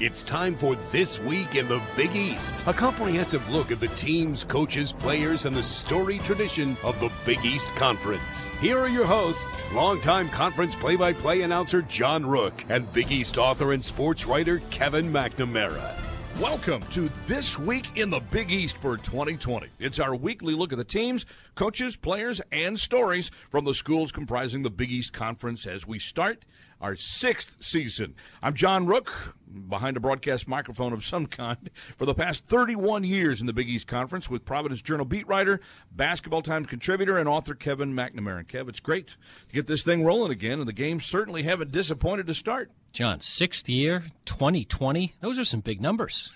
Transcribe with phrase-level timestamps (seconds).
[0.00, 4.44] It's time for This Week in the Big East, a comprehensive look at the teams,
[4.44, 8.46] coaches, players, and the storied tradition of the Big East Conference.
[8.60, 13.38] Here are your hosts, longtime conference play by play announcer John Rook and Big East
[13.38, 15.92] author and sports writer Kevin McNamara.
[16.40, 19.66] Welcome to This Week in the Big East for 2020.
[19.80, 21.26] It's our weekly look at the teams,
[21.56, 26.44] coaches, players, and stories from the schools comprising the Big East Conference as we start
[26.80, 28.14] our sixth season.
[28.40, 29.34] I'm John Rook,
[29.68, 33.68] behind a broadcast microphone of some kind for the past 31 years in the Big
[33.68, 38.38] East Conference with Providence Journal beat writer, Basketball Times contributor, and author Kevin McNamara.
[38.38, 39.16] And Kev, it's great
[39.48, 42.70] to get this thing rolling again, and the games certainly haven't disappointed to start.
[42.92, 45.14] John, sixth year, 2020.
[45.20, 46.30] Those are some big numbers.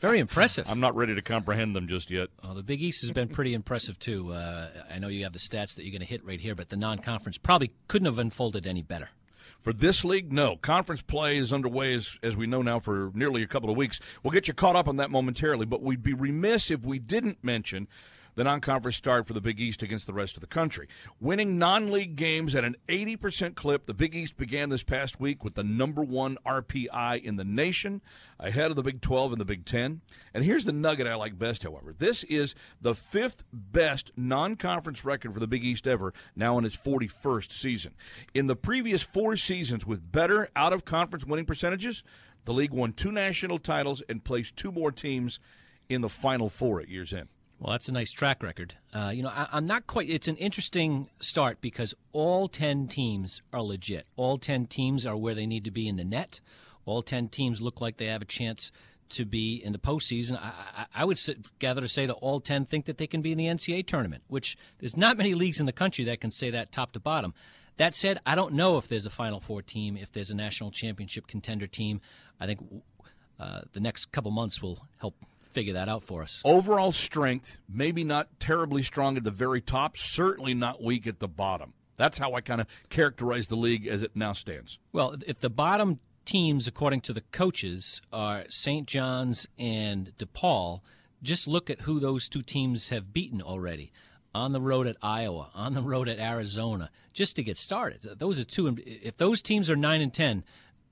[0.00, 0.64] Very impressive.
[0.68, 2.28] I'm not ready to comprehend them just yet.
[2.42, 4.32] Well, the Big East has been pretty impressive, too.
[4.32, 6.68] Uh, I know you have the stats that you're going to hit right here, but
[6.68, 9.10] the non conference probably couldn't have unfolded any better.
[9.62, 10.56] For this league, no.
[10.56, 14.00] Conference play is underway, as, as we know now, for nearly a couple of weeks.
[14.22, 17.44] We'll get you caught up on that momentarily, but we'd be remiss if we didn't
[17.44, 17.86] mention
[18.34, 20.88] the non conference start for the Big East against the rest of the country.
[21.20, 25.44] Winning non league games at an 80% clip, the Big East began this past week
[25.44, 28.00] with the number one RPI in the nation,
[28.38, 30.00] ahead of the Big 12 and the Big 10.
[30.34, 31.94] And here's the nugget I like best, however.
[31.96, 36.64] This is the fifth best non conference record for the Big East ever, now in
[36.64, 37.94] its 41st season.
[38.34, 42.02] In the previous four seasons with better out of conference winning percentages,
[42.44, 45.38] the league won two national titles and placed two more teams
[45.88, 47.28] in the final four at year's end.
[47.62, 48.74] Well, that's a nice track record.
[48.92, 50.10] Uh, you know, I, am not quite.
[50.10, 54.04] It's an interesting start because all ten teams are legit.
[54.16, 56.40] All ten teams are where they need to be in the net.
[56.86, 58.72] All ten teams look like they have a chance
[59.10, 60.36] to be in the postseason.
[60.42, 63.22] I, I, I would sit, gather to say that all ten think that they can
[63.22, 66.32] be in the NCAA tournament, which there's not many leagues in the country that can
[66.32, 67.32] say that top to bottom.
[67.76, 70.72] That said, I don't know if there's a Final Four team, if there's a national
[70.72, 72.00] championship contender team.
[72.40, 72.82] I think
[73.38, 75.14] uh, the next couple months will help
[75.52, 76.40] figure that out for us.
[76.44, 81.28] Overall strength, maybe not terribly strong at the very top, certainly not weak at the
[81.28, 81.74] bottom.
[81.96, 84.78] That's how I kind of characterize the league as it now stands.
[84.92, 88.86] Well, if the bottom teams, according to the coaches, are St.
[88.86, 90.80] John's and DePaul,
[91.22, 93.92] just look at who those two teams have beaten already.
[94.34, 98.00] On the road at Iowa, on the road at Arizona, just to get started.
[98.18, 98.78] Those are two.
[98.78, 100.42] If those teams are nine and ten,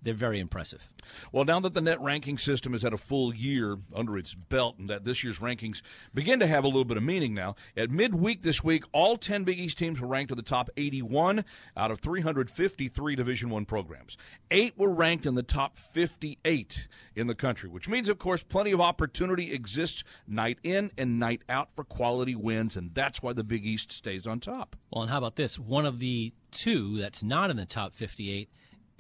[0.02, 0.88] they're very impressive.
[1.32, 4.78] Well, now that the net ranking system has had a full year under its belt
[4.78, 5.82] and that this year's rankings
[6.14, 9.44] begin to have a little bit of meaning now, at midweek this week, all 10
[9.44, 11.44] Big East teams were ranked in the top 81
[11.76, 14.16] out of 353 Division 1 programs.
[14.50, 18.72] 8 were ranked in the top 58 in the country, which means of course plenty
[18.72, 23.44] of opportunity exists night in and night out for quality wins and that's why the
[23.44, 24.76] Big East stays on top.
[24.90, 25.58] Well, and how about this?
[25.58, 28.48] One of the two that's not in the top 58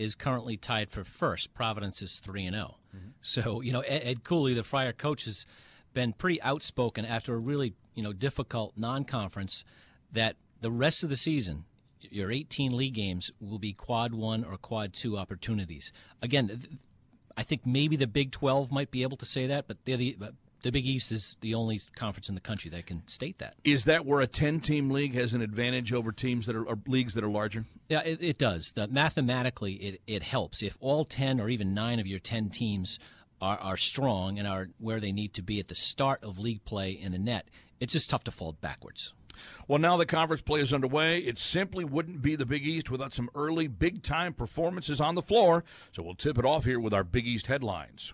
[0.00, 1.52] is currently tied for first.
[1.52, 2.76] Providence is 3 and 0.
[2.96, 3.08] Mm-hmm.
[3.20, 5.44] So, you know, Ed, Ed, Cooley, the Friar coach, has
[5.92, 9.62] been pretty outspoken after a really, you know, difficult non-conference
[10.10, 11.64] that the rest of the season,
[12.00, 15.92] your 18 league games will be quad 1 or quad 2 opportunities.
[16.22, 16.62] Again,
[17.36, 20.16] I think maybe the Big 12 might be able to say that, but they're the
[20.62, 23.54] the Big East is the only conference in the country that can state that.
[23.64, 27.24] Is that where a ten-team league has an advantage over teams that are leagues that
[27.24, 27.64] are larger?
[27.88, 28.72] Yeah, it, it does.
[28.72, 32.98] The, mathematically, it, it helps if all ten or even nine of your ten teams
[33.40, 36.64] are, are strong and are where they need to be at the start of league
[36.64, 37.48] play in the net.
[37.80, 39.14] It's just tough to fall backwards.
[39.66, 41.20] Well, now the conference play is underway.
[41.20, 45.22] It simply wouldn't be the Big East without some early big time performances on the
[45.22, 45.64] floor.
[45.92, 48.12] So we'll tip it off here with our Big East headlines.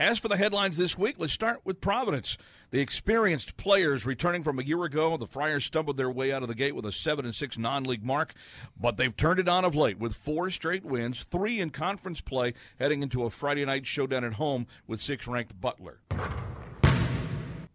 [0.00, 2.38] As for the headlines this week, let's start with Providence.
[2.70, 6.48] The experienced players returning from a year ago, the Friars stumbled their way out of
[6.48, 8.32] the gate with a 7 and 6 non-league mark,
[8.80, 12.54] but they've turned it on of late with four straight wins, 3 in conference play
[12.78, 15.98] heading into a Friday night showdown at home with 6 ranked Butler.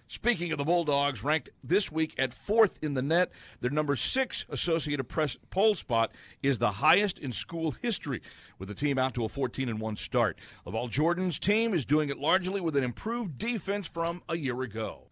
[0.07, 4.45] Speaking of the Bulldogs, ranked this week at fourth in the net, their number six
[4.49, 6.11] Associated Press poll spot
[6.43, 8.21] is the highest in school history,
[8.59, 10.37] with the team out to a 14 and 1 start.
[10.67, 15.07] LaVall Jordan's team is doing it largely with an improved defense from a year ago.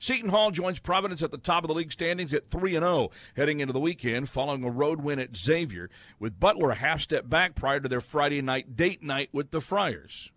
[0.00, 3.60] Seton Hall joins Providence at the top of the league standings at 3 0 heading
[3.60, 7.54] into the weekend following a road win at Xavier, with Butler a half step back
[7.54, 10.32] prior to their Friday night date night with the Friars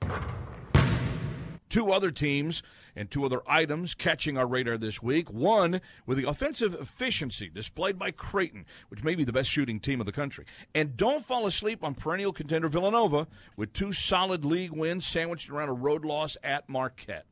[1.69, 2.63] two other teams
[2.95, 5.31] and two other items catching our radar this week.
[5.31, 10.00] One with the offensive efficiency displayed by Creighton, which may be the best shooting team
[10.00, 10.45] of the country.
[10.73, 15.69] And don't fall asleep on perennial contender Villanova with two solid league wins sandwiched around
[15.69, 17.25] a road loss at Marquette.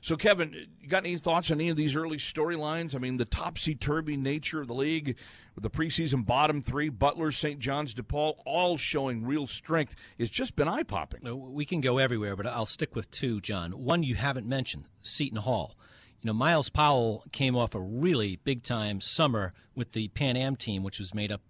[0.00, 2.94] So, Kevin, you got any thoughts on any of these early storylines?
[2.94, 5.16] I mean, the topsy turvy nature of the league,
[5.54, 7.58] with the preseason bottom three, Butler, St.
[7.58, 11.26] John's, DePaul, all showing real strength, has just been eye popping.
[11.26, 13.72] Uh, we can go everywhere, but I'll stick with two, John.
[13.72, 15.76] One you haven't mentioned Seton Hall.
[16.20, 20.56] You know, Myles Powell came off a really big time summer with the Pan Am
[20.56, 21.42] team, which was made up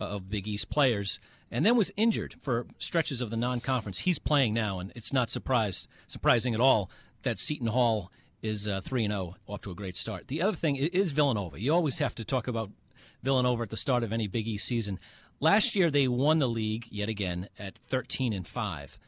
[0.00, 1.18] uh, of Big East players,
[1.50, 4.00] and then was injured for stretches of the non conference.
[4.00, 6.90] He's playing now, and it's not surprised, surprising at all
[7.22, 8.10] that Seton Hall
[8.42, 10.28] is uh, 3 0 off to a great start.
[10.28, 11.60] The other thing is Villanova.
[11.60, 12.70] You always have to talk about
[13.22, 14.98] Villanova at the start of any Big East season.
[15.40, 18.98] Last year they won the league yet again at 13 and 5.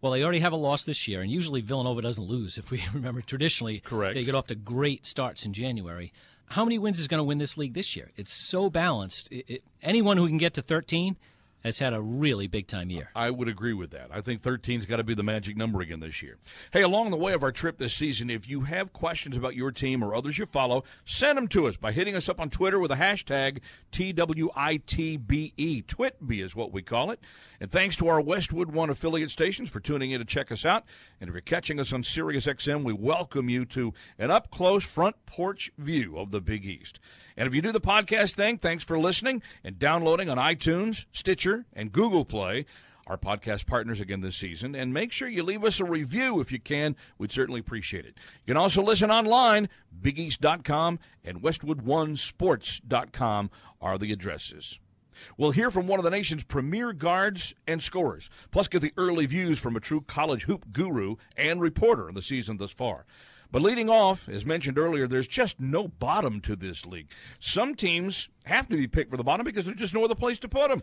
[0.00, 2.58] Well, they already have a loss this year, and usually Villanova doesn't lose.
[2.58, 4.14] If we remember, traditionally, Correct.
[4.14, 6.12] they get off to great starts in January.
[6.46, 8.10] How many wins is going to win this league this year?
[8.16, 9.30] It's so balanced.
[9.32, 11.16] It, it, anyone who can get to 13
[11.64, 13.10] has had a really big time year.
[13.14, 14.08] I would agree with that.
[14.12, 16.38] I think 13's got to be the magic number again this year.
[16.72, 19.72] Hey, along the way of our trip this season, if you have questions about your
[19.72, 22.78] team or others you follow, send them to us by hitting us up on Twitter
[22.78, 23.58] with a hashtag
[23.92, 25.84] TWITBE.
[25.86, 27.20] Twitby is what we call it.
[27.60, 30.84] And thanks to our Westwood One affiliate stations for tuning in to check us out.
[31.20, 35.16] And if you're catching us on SiriusXM, we welcome you to an up close front
[35.26, 37.00] porch view of the Big East.
[37.36, 41.66] And if you do the podcast thing, thanks for listening and downloading on iTunes, Stitcher,
[41.72, 42.66] and Google Play
[43.06, 44.74] our podcast partners again this season.
[44.74, 46.96] And make sure you leave us a review if you can.
[47.18, 48.18] We'd certainly appreciate it.
[48.44, 49.68] You can also listen online.
[50.00, 53.50] BigEast.com and WestwoodOneSports.com
[53.80, 54.80] are the addresses.
[55.38, 59.24] We'll hear from one of the nation's premier guards and scorers, plus get the early
[59.24, 63.06] views from a true college hoop guru and reporter in the season thus far.
[63.56, 67.08] But leading off, as mentioned earlier, there's just no bottom to this league.
[67.40, 70.38] Some teams have to be picked for the bottom because there's just no other place
[70.40, 70.82] to put them.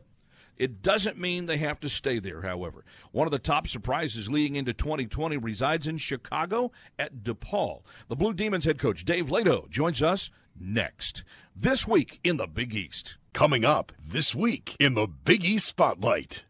[0.57, 2.83] It doesn't mean they have to stay there, however.
[3.11, 7.83] One of the top surprises leading into 2020 resides in Chicago at DePaul.
[8.07, 11.23] The Blue Demons head coach Dave Leitao joins us next.
[11.55, 13.17] This week in the Big East.
[13.33, 16.45] Coming up this week in the Big East Spotlight.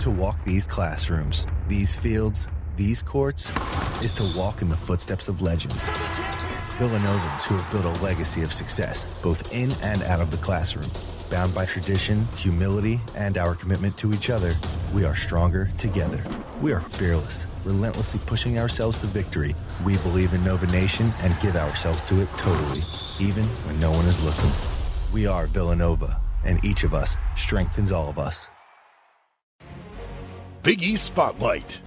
[0.00, 2.48] To walk these classrooms, these fields,
[2.78, 3.50] these courts
[4.04, 5.88] is to walk in the footsteps of legends.
[6.78, 10.88] Villanovans who have built a legacy of success, both in and out of the classroom.
[11.28, 14.54] Bound by tradition, humility, and our commitment to each other,
[14.94, 16.22] we are stronger together.
[16.62, 19.56] We are fearless, relentlessly pushing ourselves to victory.
[19.84, 22.82] We believe in Nova Nation and give ourselves to it totally,
[23.18, 24.52] even when no one is looking.
[25.12, 28.48] We are Villanova, and each of us strengthens all of us.
[30.62, 31.80] Big East Spotlight.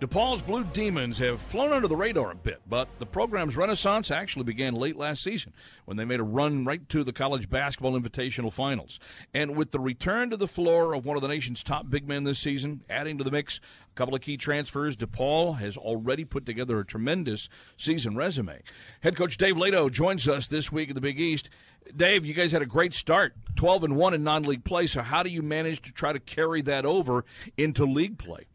[0.00, 4.44] DePaul's Blue Demons have flown under the radar a bit, but the program's renaissance actually
[4.44, 5.52] began late last season
[5.84, 8.98] when they made a run right to the college basketball invitational finals.
[9.34, 12.24] And with the return to the floor of one of the nation's top big men
[12.24, 13.60] this season, adding to the mix
[13.90, 18.62] a couple of key transfers, DePaul has already put together a tremendous season resume.
[19.02, 21.50] Head coach Dave Leitao joins us this week at the Big East.
[21.94, 25.22] Dave, you guys had a great start, 12 and 1 in non-league play, so how
[25.22, 27.26] do you manage to try to carry that over
[27.58, 28.46] into league play?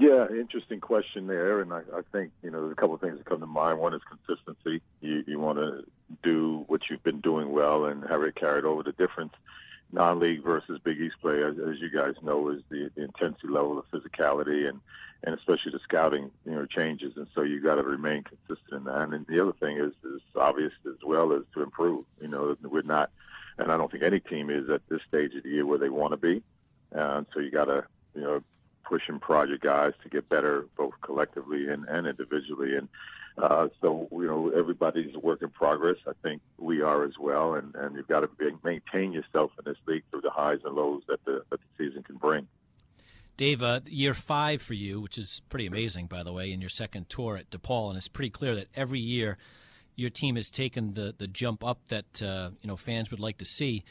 [0.00, 3.18] Yeah, interesting question there, and I, I think you know there's a couple of things
[3.18, 3.80] that come to mind.
[3.80, 4.80] One is consistency.
[5.00, 5.84] You you want to
[6.22, 8.84] do what you've been doing well and have it carried over.
[8.84, 9.32] The difference,
[9.90, 13.76] non-league versus Big East play, as, as you guys know, is the, the intensity level
[13.76, 14.78] of physicality and
[15.24, 18.84] and especially the scouting, you know, changes, and so you got to remain consistent in
[18.84, 19.08] that.
[19.08, 22.04] And the other thing is is obvious as well as to improve.
[22.20, 23.10] You know, we're not,
[23.58, 25.88] and I don't think any team is at this stage of the year where they
[25.88, 26.40] want to be,
[26.92, 27.82] and so you got to
[28.14, 28.42] you know
[28.88, 32.76] pushing project guys to get better both collectively and, and individually.
[32.76, 32.88] And
[33.36, 35.96] uh, so, you know, everybody's a work in progress.
[36.06, 37.54] I think we are as well.
[37.54, 40.74] And, and you've got to be, maintain yourself in this league through the highs and
[40.74, 42.46] lows that the, that the season can bring.
[43.36, 46.70] Dave, uh, year five for you, which is pretty amazing, by the way, in your
[46.70, 49.38] second tour at DePaul, and it's pretty clear that every year
[49.94, 53.38] your team has taken the, the jump up that uh, you know fans would like
[53.38, 53.84] to see.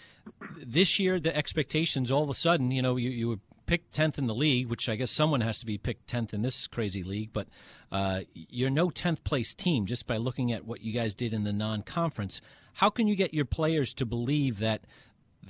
[0.58, 4.18] This year, the expectations all of a sudden, you know, you, you were picked 10th
[4.18, 7.04] in the league, which I guess someone has to be picked 10th in this crazy
[7.04, 7.48] league, but
[7.92, 11.44] uh, you're no 10th place team just by looking at what you guys did in
[11.44, 12.42] the non conference.
[12.74, 14.86] How can you get your players to believe that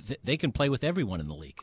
[0.06, 1.60] th- they can play with everyone in the league?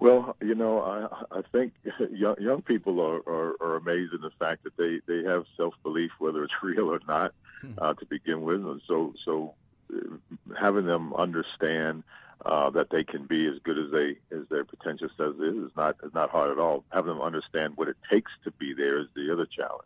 [0.00, 1.72] Well, you know, I, I think
[2.10, 5.74] young, young people are, are, are amazed in the fact that they, they have self
[5.82, 7.72] belief, whether it's real or not, hmm.
[7.78, 8.60] uh, to begin with.
[8.60, 9.54] And so, so
[9.94, 10.16] uh,
[10.60, 12.02] having them understand
[12.44, 15.70] uh, that they can be as good as they as their potential says is is
[15.76, 16.84] not is not hard at all.
[16.92, 19.82] Having them understand what it takes to be there is the other challenge,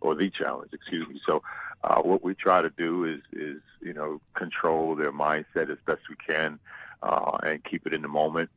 [0.00, 1.20] or the challenge, excuse me.
[1.24, 1.42] So,
[1.84, 6.02] uh, what we try to do is is you know control their mindset as best
[6.08, 6.58] we can,
[7.02, 8.50] uh, and keep it in the moment.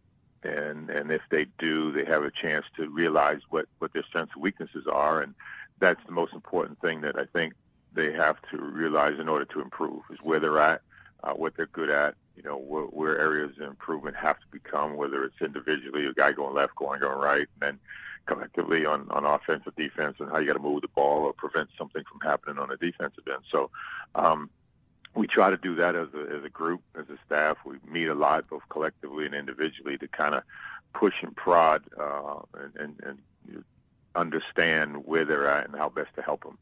[0.43, 4.33] And and if they do, they have a chance to realize what what their strengths
[4.33, 5.33] and weaknesses are, and
[5.79, 7.53] that's the most important thing that I think
[7.93, 10.81] they have to realize in order to improve is where they're at,
[11.23, 14.95] uh, what they're good at, you know, where, where areas of improvement have to become,
[14.95, 17.79] whether it's individually, a guy going left, going going right, and then
[18.25, 21.33] collectively on, on offense or defense and how you got to move the ball or
[21.33, 23.43] prevent something from happening on a defensive end.
[23.51, 23.69] So
[24.15, 24.49] um,
[25.13, 27.57] we try to do that as a, as a group, as a staff.
[27.65, 30.43] We meet a lot, both collectively and individually, to kind of
[30.93, 33.63] push and prod uh, and, and, and
[34.15, 36.57] understand where they're at and how best to help them.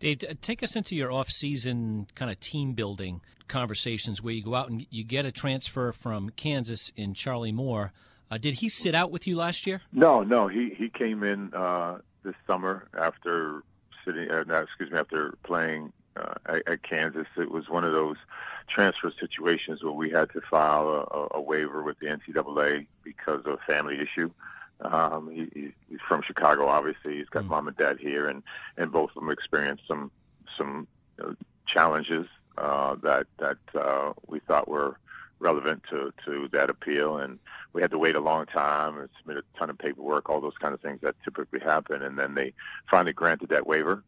[0.00, 4.68] Dave, take us into your off-season kind of team building conversations where you go out
[4.68, 7.92] and you get a transfer from Kansas in Charlie Moore.
[8.30, 9.80] Uh, did he sit out with you last year?
[9.92, 10.48] No, no.
[10.48, 13.62] He he came in uh, this summer after
[14.04, 14.30] sitting.
[14.30, 17.26] Uh, no, excuse me, after playing uh, at, at Kansas.
[17.36, 18.16] It was one of those
[18.68, 23.54] transfer situations where we had to file a, a waiver with the NCAA because of
[23.54, 24.30] a family issue.
[24.80, 27.16] Um, he, he's from Chicago, obviously.
[27.16, 27.48] He's got mm.
[27.48, 28.42] mom and dad here, and
[28.76, 30.10] and both of them experienced some
[30.56, 30.86] some
[31.18, 34.96] you know, challenges uh, that that uh, we thought were
[35.40, 37.18] relevant to to that appeal.
[37.18, 37.38] And
[37.72, 40.58] we had to wait a long time and submit a ton of paperwork, all those
[40.60, 42.02] kind of things that typically happen.
[42.02, 42.52] And then they
[42.90, 44.02] finally granted that waiver.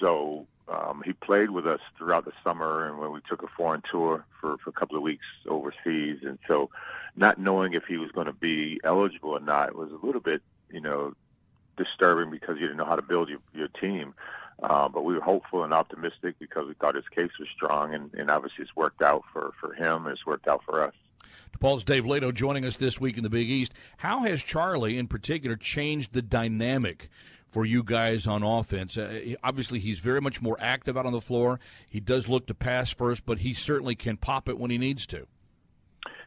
[0.00, 3.82] So um, he played with us throughout the summer, and when we took a foreign
[3.90, 6.70] tour for, for a couple of weeks overseas, and so
[7.16, 10.42] not knowing if he was going to be eligible or not was a little bit,
[10.70, 11.14] you know,
[11.76, 14.14] disturbing because you didn't know how to build your, your team.
[14.62, 18.12] Uh, but we were hopeful and optimistic because we thought his case was strong, and,
[18.14, 20.06] and obviously it's worked out for, for him.
[20.06, 20.94] It's worked out for us.
[21.58, 23.72] DePaul's Dave Leitao joining us this week in the Big East.
[23.98, 27.08] How has Charlie, in particular, changed the dynamic
[27.48, 28.96] for you guys on offense?
[28.96, 31.60] Uh, obviously, he's very much more active out on the floor.
[31.88, 35.06] He does look to pass first, but he certainly can pop it when he needs
[35.08, 35.26] to.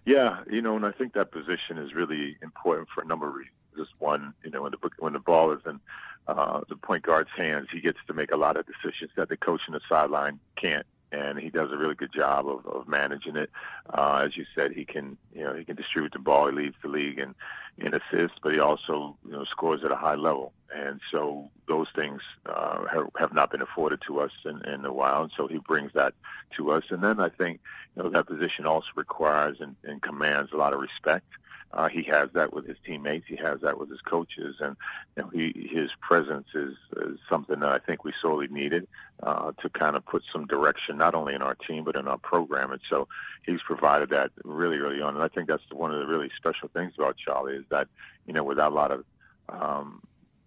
[0.05, 3.35] Yeah, you know, and I think that position is really important for a number of
[3.35, 3.55] reasons.
[3.77, 5.79] Just one, you know, when the when the ball is in
[6.27, 9.37] uh, the point guard's hands, he gets to make a lot of decisions that the
[9.37, 13.35] coach in the sideline can't and he does a really good job of, of managing
[13.35, 13.49] it.
[13.89, 16.47] Uh, as you said, he can you know he can distribute the ball.
[16.47, 17.35] He leads the league in
[17.81, 20.53] in assists, but he also you know scores at a high level.
[20.73, 24.93] And so those things uh, have, have not been afforded to us in, in a
[24.93, 25.23] while.
[25.23, 26.13] And so he brings that
[26.57, 26.83] to us.
[26.91, 27.59] And then I think
[27.95, 31.25] you know that position also requires and, and commands a lot of respect.
[31.33, 31.48] Uh,
[31.91, 33.25] he has that with his teammates.
[33.27, 34.75] He has that with his coaches, and
[35.15, 38.87] you know, he, his presence is, is something that I think we sorely needed
[39.21, 42.17] uh, to kind of put some direction not only in our team but in our
[42.17, 42.71] program.
[42.71, 43.07] And so
[43.45, 45.15] he's provided that really early on.
[45.15, 47.87] And I think that's one of the really special things about Charlie is that
[48.25, 49.05] you know without a lot of
[49.49, 50.01] um,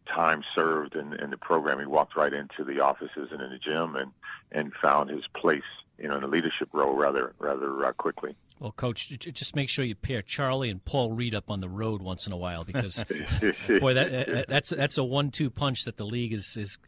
[0.06, 3.58] time served in, in the program, he walked right into the offices and in the
[3.58, 4.10] gym and
[4.50, 5.62] and found his place
[5.98, 8.34] you know in a leadership role rather rather uh, quickly.
[8.62, 12.00] Well, Coach, just make sure you pair Charlie and Paul Reed up on the road
[12.00, 13.04] once in a while because,
[13.80, 16.78] boy, that, that's that's a one-two punch that the league is is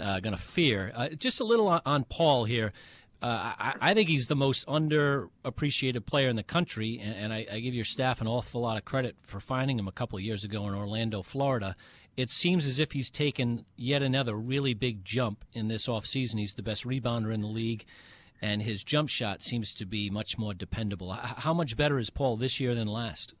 [0.00, 0.90] uh, going to fear.
[0.92, 2.72] Uh, just a little on, on Paul here.
[3.22, 7.46] Uh, I, I, think he's the most underappreciated player in the country, and, and I,
[7.52, 10.24] I, give your staff an awful lot of credit for finding him a couple of
[10.24, 11.76] years ago in Orlando, Florida.
[12.16, 16.40] It seems as if he's taken yet another really big jump in this offseason.
[16.40, 17.84] He's the best rebounder in the league
[18.42, 21.12] and his jump shot seems to be much more dependable.
[21.12, 23.34] How much better is Paul this year than last?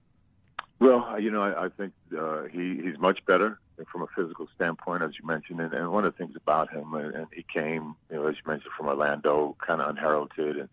[0.78, 3.58] Well, you know, I, I think uh, he he's much better
[3.90, 6.94] from a physical standpoint, as you mentioned, and, and one of the things about him,
[6.94, 10.68] and, and he came, you know, as you mentioned, from Orlando, kind of unheralded and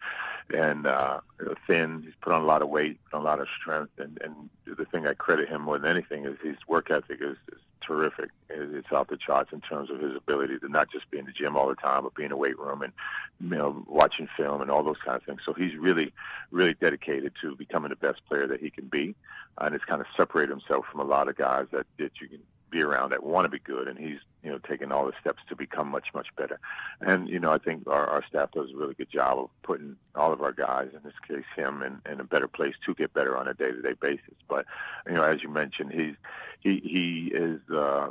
[0.52, 1.20] and uh,
[1.68, 2.02] thin.
[2.04, 5.08] He's put on a lot of weight, a lot of strength, and and the thing
[5.08, 8.30] I credit him more than anything is his work ethic is, is terrific.
[8.50, 11.32] It's off the charts in terms of his ability to not just be in the
[11.32, 12.94] gym all the time, but be in the weight room and
[13.40, 15.42] you know watching film and all those kind of things.
[15.46, 16.14] So he's really,
[16.52, 19.16] really dedicated to becoming the best player that he can be,
[19.58, 22.40] and it's kind of separated himself from a lot of guys that that you can
[22.70, 25.42] be around that want to be good, and he's you know taking all the steps
[25.50, 26.60] to become much much better.
[27.02, 29.96] And you know I think our, our staff does a really good job of putting
[30.16, 33.14] all of our guys, in this case him, in, in a better place to get
[33.14, 34.36] better on a day to day basis.
[34.48, 34.66] But
[35.08, 36.16] you know as you mentioned, he's
[36.62, 38.10] he he is uh,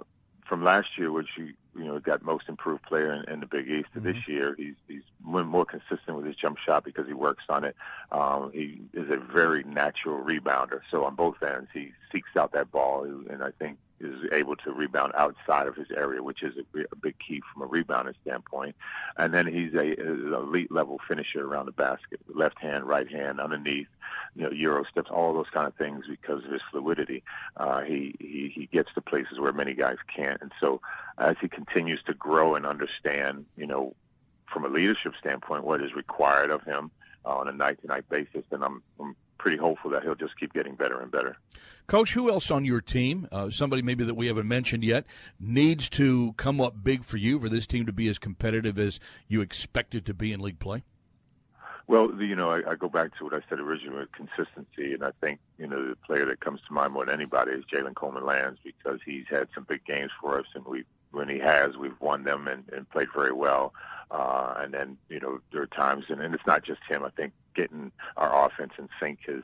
[0.49, 3.69] from last year, which you you know got most improved player in, in the Big
[3.69, 3.88] East.
[3.95, 4.05] Mm-hmm.
[4.05, 7.77] This year, he's he's more consistent with his jump shot because he works on it.
[8.11, 10.81] Um, he is a very natural rebounder.
[10.91, 14.73] So on both ends, he seeks out that ball, and I think is able to
[14.73, 18.76] rebound outside of his area, which is a, a big key from a rebounding standpoint.
[19.17, 20.00] And then he's a,
[20.35, 23.88] elite level finisher around the basket, left hand, right hand, underneath,
[24.35, 27.23] you know, euro steps, all those kind of things because of his fluidity.
[27.57, 30.40] Uh, he, he he gets to places where many guys can't.
[30.40, 30.81] And so
[31.19, 33.95] as he continues to grow and understand, you know,
[34.52, 36.90] from a leadership standpoint, what is required of him
[37.25, 40.38] uh, on a night to night basis, then I'm, I'm pretty hopeful that he'll just
[40.38, 41.37] keep getting better and better.
[41.87, 45.04] Coach, who else on your team, uh, somebody maybe that we haven't mentioned yet,
[45.40, 49.00] needs to come up big for you for this team to be as competitive as
[49.26, 50.83] you expect it to be in league play?
[51.87, 55.02] Well, you know, I, I go back to what I said originally with consistency, and
[55.02, 57.95] I think you know the player that comes to mind more than anybody is Jalen
[57.95, 61.78] Coleman Lands because he's had some big games for us, and we when he has,
[61.78, 63.73] we've won them and, and played very well.
[64.11, 67.05] Uh, and then you know there are times, and, and it's not just him.
[67.05, 69.43] I think getting our offense in sync has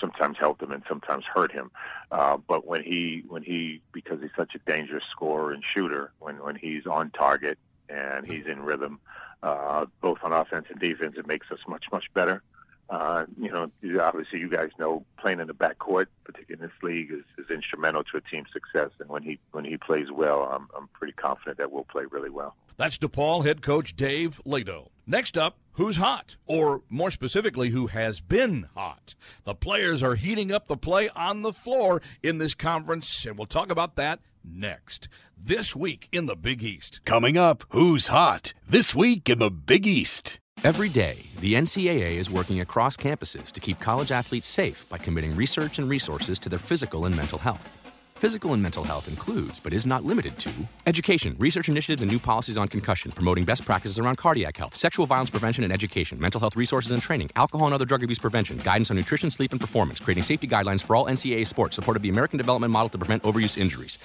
[0.00, 1.70] sometimes helped him and sometimes hurt him.
[2.10, 6.36] Uh, but when he when he because he's such a dangerous scorer and shooter, when
[6.42, 9.00] when he's on target and he's in rhythm
[9.42, 11.14] uh, both on offense and defense.
[11.16, 12.42] It makes us much, much better.
[12.90, 17.12] Uh, you know, obviously, you guys know playing in the backcourt, particularly in this league,
[17.12, 18.90] is, is instrumental to a team's success.
[18.98, 22.30] And when he when he plays well, I'm I'm pretty confident that we'll play really
[22.30, 22.56] well.
[22.78, 24.90] That's DePaul head coach Dave Leitao.
[25.04, 29.16] Next up, who's hot, or more specifically, who has been hot.
[29.42, 33.46] The players are heating up the play on the floor in this conference, and we'll
[33.46, 35.08] talk about that next.
[35.36, 37.00] This week in the Big East.
[37.04, 38.54] Coming up, who's hot?
[38.68, 40.38] This week in the Big East.
[40.62, 45.34] Every day, the NCAA is working across campuses to keep college athletes safe by committing
[45.34, 47.77] research and resources to their physical and mental health.
[48.18, 50.50] Physical and mental health includes, but is not limited to,
[50.86, 55.06] education, research initiatives, and new policies on concussion, promoting best practices around cardiac health, sexual
[55.06, 58.58] violence prevention and education, mental health resources and training, alcohol and other drug abuse prevention,
[58.58, 62.02] guidance on nutrition, sleep, and performance, creating safety guidelines for all NCAA sports, support of
[62.02, 64.00] the American Development Model to prevent overuse injuries.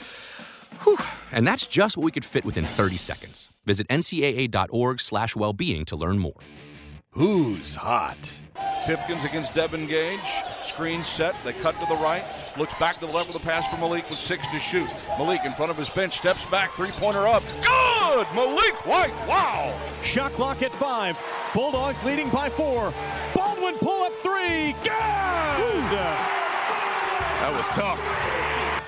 [0.83, 0.99] Whew.
[1.31, 3.49] And that's just what we could fit within 30 seconds.
[3.65, 6.37] Visit ncaa.org slash well-being to learn more.
[7.09, 8.37] Who's hot?
[8.85, 10.19] Pipkins against Devin Gage.
[10.63, 11.35] Screen set.
[11.43, 12.23] They cut to the right.
[12.57, 14.87] Looks back to the left with a pass for Maliek with six to shoot.
[15.17, 16.17] Maliek in front of his bench.
[16.17, 16.73] Steps back.
[16.73, 17.43] Three pointer up.
[17.61, 18.27] Good!
[18.27, 19.13] Maliek White.
[19.27, 19.79] Wow!
[20.03, 21.17] Shot clock at five.
[21.53, 22.93] Bulldogs leading by four.
[23.33, 24.73] Baldwin pull up three.
[24.83, 25.93] Good!
[27.39, 27.99] That was tough.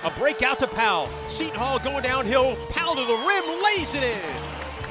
[0.06, 1.10] A breakout to Powell.
[1.30, 2.56] Seton Hall going downhill.
[2.70, 4.36] Powell to the rim, lays it in.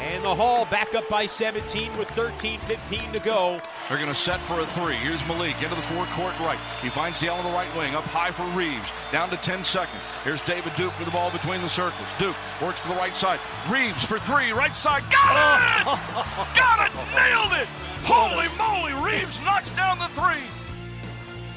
[0.01, 3.61] And the Hall back up by 17 with 13 15 to go.
[3.89, 4.95] They're going to set for a three.
[4.95, 6.59] Here's Maliek into the forecourt right.
[6.81, 7.95] He finds the L on the right wing.
[7.95, 8.91] Up high for Reeves.
[9.13, 10.03] Down to 10 seconds.
[10.25, 12.09] Here's David Duke with the ball between the circles.
[12.19, 13.41] Duke works to the right side.
[13.69, 14.53] Reeves for three.
[14.53, 15.05] Right side.
[15.11, 15.85] Got it!
[16.57, 16.95] Got it!
[17.13, 17.69] Nailed it!
[18.09, 18.95] Holy moly!
[19.05, 20.49] Reeves knocks down the three.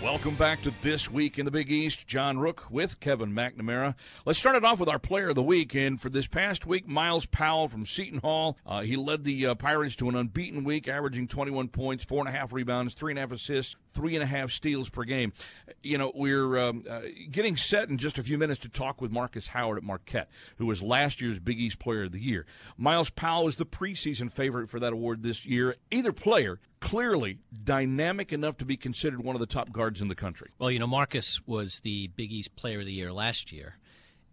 [0.04, 2.06] Welcome back to This Week in the Big East.
[2.06, 3.96] John Rook with Kevin McNamara.
[4.26, 5.74] Let's start it off with our player of the week.
[5.74, 8.60] And for this past week, Myles Powell from Seton Hall.
[8.64, 12.30] Uh, he led the uh, Pirates to an unbeaten week, averaging 21 points, four and
[12.30, 15.34] a half rebounds, three and a half assists, three and a half steals per game.
[15.82, 19.12] You know, we're um, uh, getting set in just a few minutes to talk with
[19.12, 22.46] Marcus Howard at Marquette, who was last year's Big East Player of the Year.
[22.78, 25.76] Myles Powell is the preseason favorite for that award this year.
[25.90, 30.16] Either player clearly dynamic enough to be considered one of the top guards in the
[30.16, 30.52] country.
[30.60, 33.78] Well, you know, Marcus was the Big East Player of the Year last year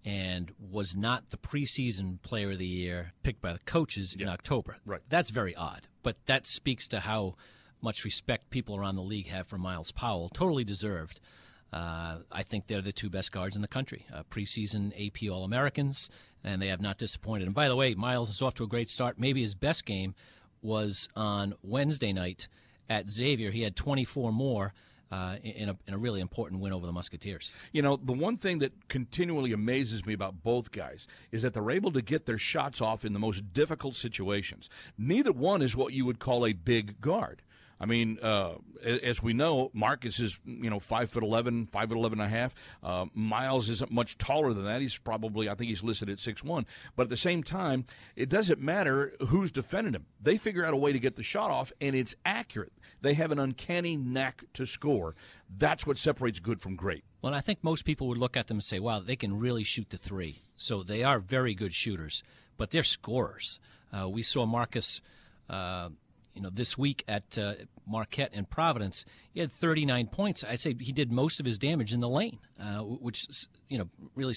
[0.04, 4.76] and was not the preseason player of the year picked by the coaches in October.
[4.84, 5.00] Right.
[5.08, 7.36] That's very odd, but that speaks to how
[7.80, 10.28] much respect people around the league have for Myles Powell.
[10.28, 11.20] Totally deserved.
[11.72, 14.06] Uh, I think they're the two best guards in the country.
[14.12, 16.08] Uh, preseason AP All Americans,
[16.44, 17.46] and they have not disappointed.
[17.46, 19.18] And by the way, Myles is off to a great start.
[19.18, 20.14] Maybe his best game
[20.64, 22.48] was on Wednesday night
[22.88, 23.50] at Xavier.
[23.50, 24.72] He had 24 more.
[25.12, 27.52] Uh, in, a, in a really important win over the Musketeers.
[27.70, 31.70] You know, the one thing that continually amazes me about both guys is that they're
[31.70, 34.68] able to get their shots off in the most difficult situations.
[34.98, 37.42] Neither one is what you would call a big guard.
[37.84, 41.98] I mean, uh, as we know, Marcus is you know five foot eleven, five foot
[41.98, 42.54] eleven and a half.
[42.82, 44.80] Uh, Myles isn't much taller than that.
[44.80, 46.64] He's probably I think he's listed at six one.
[46.96, 47.84] But at the same time,
[48.16, 50.06] it doesn't matter who's defending him.
[50.18, 52.72] They figure out a way to get the shot off, and it's accurate.
[53.02, 55.14] They have an uncanny knack to score.
[55.54, 57.04] That's what separates good from great.
[57.20, 59.62] Well, I think most people would look at them and say, "Wow, they can really
[59.62, 60.40] shoot the three.
[60.56, 62.22] So they are very good shooters,
[62.56, 63.60] but they're scorers.
[63.92, 65.02] Uh, we saw Marcus.
[65.50, 65.90] Uh,
[66.34, 67.54] you know, this week at uh,
[67.86, 70.44] Marquette and Providence, he had 39 points.
[70.44, 73.26] I'd say he did most of his damage in the lane, uh, which
[73.68, 74.34] you know really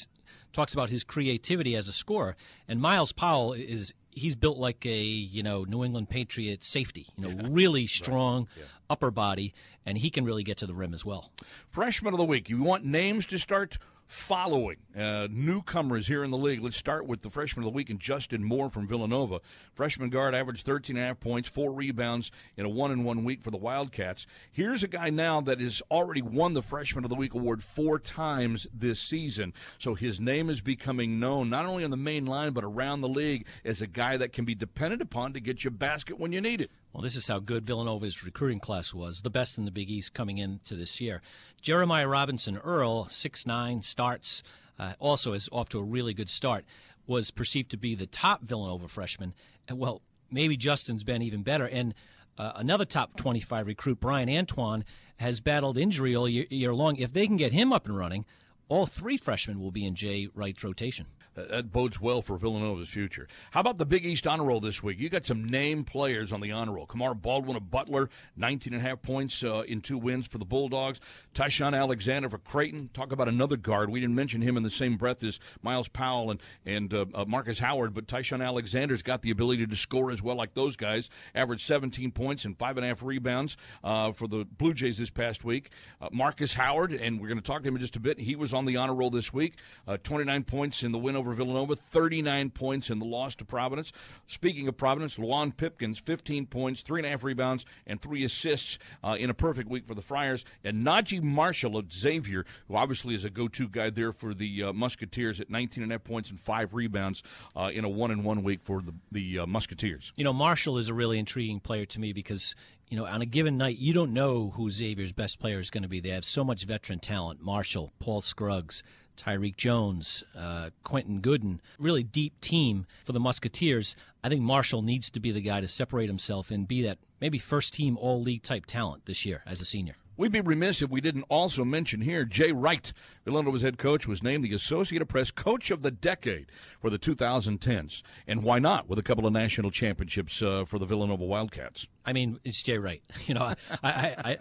[0.54, 2.36] talks about his creativity as a scorer.
[2.68, 7.28] And Myles Powell is he's built like a you know New England Patriot safety, you
[7.28, 7.48] know, yeah.
[7.50, 8.58] really strong right.
[8.58, 8.64] yeah.
[8.90, 9.54] upper body,
[9.86, 11.32] and he can really get to the rim as well.
[11.70, 12.50] Freshman of the week.
[12.50, 13.78] You want names to start
[14.08, 16.64] following uh, newcomers here in the league.
[16.64, 19.42] Let's start with the freshman of the week and Justin Moore from Villanova.
[19.74, 23.24] Freshman guard averaged 13 and a half points, four rebounds in a one in one
[23.24, 24.26] week for the Wildcats.
[24.52, 28.00] Here's a guy now that has already won the freshman of the week award four
[28.00, 29.54] times this season.
[29.78, 33.10] So his name is becoming known not only on the main line but around the
[33.10, 36.32] league as a guy that can be depended upon to get you a basket when
[36.32, 36.72] you need it.
[36.98, 40.16] Well, this is how good Villanova's recruiting class was, the best in the Big East
[40.16, 41.22] coming into this year.
[41.62, 44.42] Jeremiah Robinson Earl, six nine, starts,
[44.80, 46.66] uh, also is off to a really good start,
[47.06, 49.36] was perceived to be the top Villanova freshman.
[49.72, 51.68] Well, maybe Justin's been even better.
[51.68, 51.94] And
[52.36, 54.84] uh, another top 25 recruit, Bryan Antoine,
[55.18, 56.96] has battled injury all year, year long.
[56.96, 58.26] If they can get him up and running,
[58.70, 61.06] all three freshmen will be in Jay Wright's rotation.
[61.38, 63.28] That bodes well for Villanova's future.
[63.52, 65.00] How about the Big East honor roll this week?
[65.00, 66.88] You got some name players on the honor roll.
[66.88, 70.46] Kamar Baldwin of Butler, 19 and a half points uh, in two wins for the
[70.46, 71.00] Bulldogs.
[71.36, 72.90] Ty-Shon Alexander for Creighton.
[72.92, 73.92] Talk about another guard.
[73.92, 77.26] We didn't mention him in the same breath as Myles Powell and, and uh, uh,
[77.28, 81.08] Marcus Howard, but Ty-Shon Alexander's got the ability to score as well like those guys.
[81.36, 85.12] Averaged 17 points and five and a half rebounds uh, for the Blue Jays this
[85.12, 85.70] past week.
[86.02, 88.36] Uh, Marcus Howard, and we're going to talk to him in just a bit, he
[88.36, 89.54] was on the honor roll this week.
[89.88, 93.92] Uh, 29 points in the win over Villanova, 39 points in the loss to Providence.
[94.28, 98.78] Speaking of Providence, Luwane Pipkins, 15 points, three and a half rebounds, and three assists
[99.04, 100.46] uh, in a perfect week for the Friars.
[100.64, 104.74] And Naji Marshall of Xavier, who obviously is a go-to guy there for the uh,
[104.74, 107.24] Musketeers at 19 and a half points and five rebounds
[107.56, 110.14] uh, in a one and one week for the, the uh, Musketeers.
[110.16, 112.56] You know, Marshall is a really intriguing player to me because
[112.90, 115.84] you know, on a given night, you don't know who Xavier's best player is going
[115.84, 116.00] to be.
[116.00, 118.82] They have so much veteran talent Marshall, Paul Scruggs,
[119.18, 123.96] Tyrique Jones, uh, Quentin Goodin, really deep team for the Musketeers.
[124.24, 127.38] I think Marshall needs to be the guy to separate himself and be that maybe
[127.38, 129.96] first team all league type talent this year as a senior.
[130.18, 132.92] We'd be remiss if we didn't also mention here Jay Wright,
[133.24, 136.52] Villanova's head coach, was named the Associated Press Coach of the Decade
[136.82, 138.02] for the 2010s.
[138.26, 141.86] And why not with a couple of national championships uh, for the Villanova Wildcats?
[142.04, 143.04] I mean, it's Jay Wright.
[143.28, 144.38] You know, I, I, I,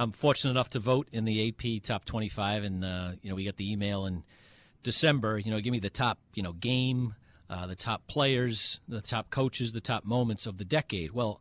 [0.00, 3.44] I'm fortunate enough to vote in the AP Top 25, and uh, you know, we
[3.44, 4.24] got the email in
[4.82, 5.38] December.
[5.38, 7.14] You know, give me the top, you know, game,
[7.50, 11.12] uh, the top players, the top coaches, the top moments of the decade.
[11.12, 11.40] Well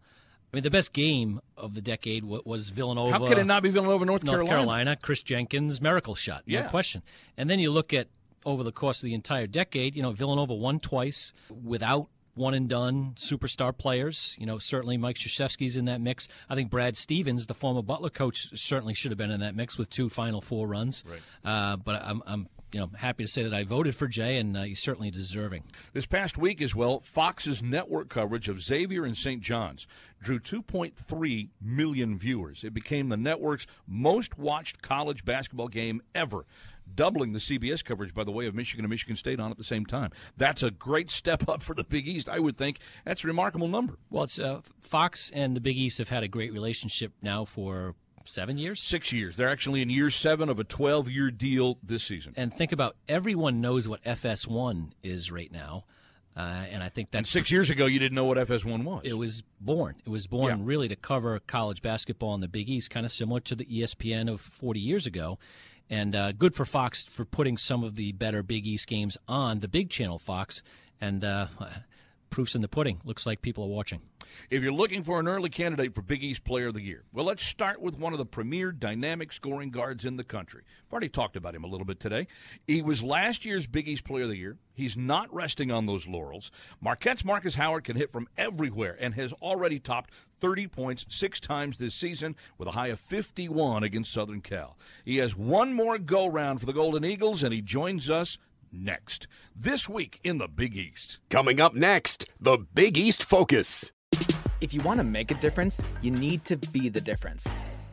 [0.52, 3.12] I mean, the best game of the decade was Villanova.
[3.12, 4.58] How could it not be Villanova, North, North Carolina?
[4.58, 4.96] Carolina?
[4.96, 6.68] Kris Jenkins, miracle shot, no yeah.
[6.70, 7.04] question.
[7.38, 8.08] And then you look at
[8.46, 12.68] over the course of the entire decade, you know, Villanova won twice without one and
[12.68, 14.36] done superstar players.
[14.40, 16.28] You know, certainly Mike Krzyzewski's in that mix.
[16.50, 19.78] I think Brad Stevens, the former Butler coach, certainly should have been in that mix
[19.78, 21.04] with two Final Four runs.
[21.06, 21.22] Right.
[21.44, 24.56] Uh, but I'm, I'm you know, happy to say that I voted for Jay, and
[24.56, 25.64] uh, he's certainly deserving.
[25.94, 29.42] This past week as well, Fox's network coverage of Xavier and St.
[29.42, 29.88] John's
[30.22, 32.64] drew 2.3 million viewers.
[32.64, 36.46] It became the network's most watched college basketball game ever,
[36.94, 39.64] doubling the CBS coverage, by the way, of Michigan and Michigan State on at the
[39.64, 40.12] same time.
[40.38, 42.80] That's a great step up for the Big East, I would think.
[43.06, 43.98] That's a remarkable number.
[44.10, 47.96] Well, it's uh, Fox and the Big East have had a great relationship now for
[48.30, 48.80] seven years?
[48.82, 49.36] Six years.
[49.36, 52.34] They're actually in year seven of a 12 year deal this season.
[52.38, 55.86] And think about everyone knows what FS1 is right now.
[56.38, 59.02] Uh, and I think that six years ago you didn't know what FS1 was.
[59.04, 59.96] It was born.
[60.06, 60.66] It was born Yeah.
[60.66, 64.30] really to cover college basketball in the Big East, kind of similar to the ESPN
[64.32, 65.38] of 40 years ago.
[65.90, 69.60] And uh, good for Fox for putting some of the better Big East games on
[69.60, 70.62] the big channel Fox.
[71.02, 71.48] And uh,
[72.30, 73.02] proofs in the pudding.
[73.04, 74.02] Looks like people are watching.
[74.50, 77.26] If you're looking for an early candidate for Big East Player of the Year, well,
[77.26, 80.64] let's start with one of the premier dynamic scoring guards in the country.
[80.86, 82.28] I've already talked about him a little bit today.
[82.68, 84.58] He was last year's Big East Player of the Year.
[84.74, 86.52] He's not resting on those laurels.
[86.80, 91.78] Marquette's Marcus Howard can hit from everywhere and has already topped 30 points six times
[91.78, 94.78] this season with a high of 51 against Southern Cal.
[95.04, 98.38] He has one more go round for the Golden Eagles, and he joins us
[98.72, 99.28] next.
[99.56, 101.20] This week in the Big East.
[101.30, 103.92] Coming up next, the Big East Focus.
[104.62, 107.48] If you want to make a difference, you need to be the difference.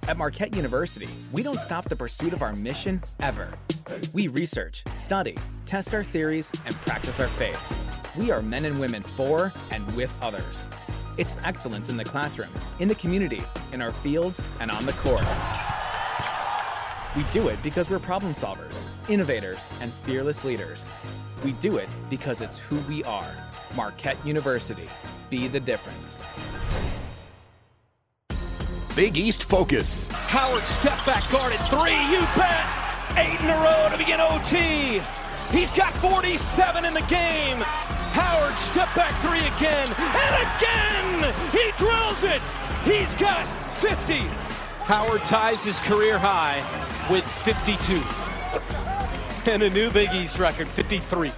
[0.09, 3.49] At Marquette University, we don't stop the pursuit of our mission ever.
[4.12, 7.61] We research, study, test our theories, and practice our faith.
[8.17, 10.67] We are men and women for and with others.
[11.19, 15.25] It's excellence in the classroom, in the community, in our fields, and on the court.
[17.16, 20.87] We do it because we're problem solvers, innovators, and fearless leaders.
[21.42, 23.35] We do it because it's who we are.
[23.74, 24.87] Marquette University.
[25.31, 26.20] Be the difference.
[28.94, 30.09] Big East Focus.
[30.09, 31.96] Howard step back guarded three.
[32.12, 32.66] You bet.
[33.16, 35.00] Eight in a row to begin OT.
[35.50, 37.61] He's got 47 in the game.
[38.12, 41.35] Howard step back three again and again.
[41.50, 42.42] He drills it.
[42.85, 43.46] He's got
[43.81, 44.16] 50.
[44.85, 48.03] Howard ties his career high with 52.
[49.51, 51.33] And a new Big East record, 53.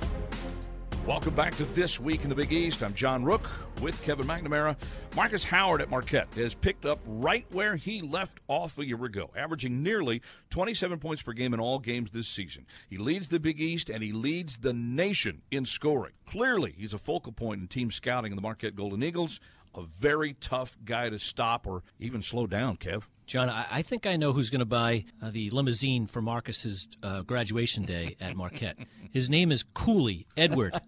[1.07, 2.83] Welcome back to This Week in the Big East.
[2.83, 3.49] I'm John Rook
[3.81, 4.77] with Kevin McNamara.
[5.17, 9.31] Marcus Howard at Marquette has picked up right where he left off a year ago,
[9.35, 12.67] averaging nearly 27 points per game in all games this season.
[12.89, 16.13] He leads the Big East and he leads the nation in scoring.
[16.27, 19.41] Clearly, he's a focal point in team scouting in the Marquette Golden Eagles.
[19.79, 23.05] A very tough guy to stop or even slow down, Kev.
[23.27, 27.21] John, I, think I know who's going to buy uh, the limousine for Marcus's uh,
[27.21, 28.79] graduation day at Marquette.
[29.11, 30.81] His name is Cooley Edward.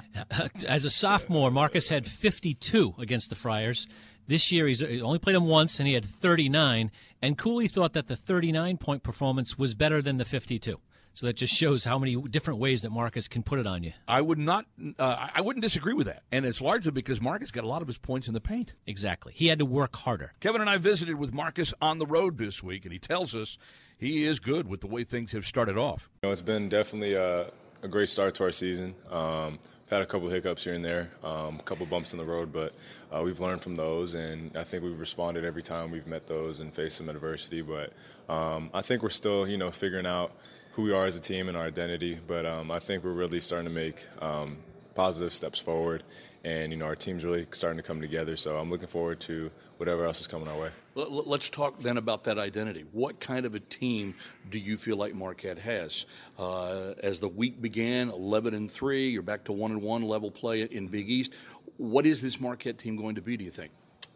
[0.68, 3.88] As a sophomore, Marcus had 52 against the Friars.
[4.28, 6.92] This year, he's he only played him once, and he had 39.
[7.20, 10.78] And Cooley thought that the 39 point performance was better than the 52.
[11.14, 13.92] So that just shows how many different ways that Marcus can put it on you.
[14.08, 14.64] I would not,
[14.98, 17.88] uh, I wouldn't disagree with that, and it's largely because Marcus got a lot of
[17.88, 18.74] his points in the paint.
[18.86, 20.32] Exactly, he had to work harder.
[20.40, 23.58] Kevin and I visited with Marcus on the road this week, and he tells us
[23.98, 26.08] he is good with the way things have started off.
[26.22, 27.50] You know, it's been definitely a,
[27.82, 28.94] a great start to our season.
[29.10, 29.58] Um,
[29.90, 32.74] had a couple hiccups here and there, um, a couple bumps in the road, but
[33.14, 36.60] uh, we've learned from those, and I think we've responded every time we've met those
[36.60, 37.60] and faced some adversity.
[37.60, 37.92] But
[38.32, 40.32] um, I think we're still, you know, figuring out
[40.72, 42.18] who we are as a team and our identity.
[42.26, 44.58] But um, I think we're really starting to make um,
[44.94, 46.02] positive steps forward,
[46.44, 48.36] and you know our team's really starting to come together.
[48.36, 50.70] So I'm looking forward to whatever else is coming our way.
[50.94, 52.84] Let's talk then about that identity.
[52.92, 54.14] What kind of a team
[54.50, 56.06] do you feel like Marquette has?
[56.38, 60.30] Uh, as the week began, 11 and three, you're back to one and one level
[60.30, 61.32] play in Big East.
[61.78, 63.38] What is this Marquette team going to be?
[63.38, 63.72] Do you think?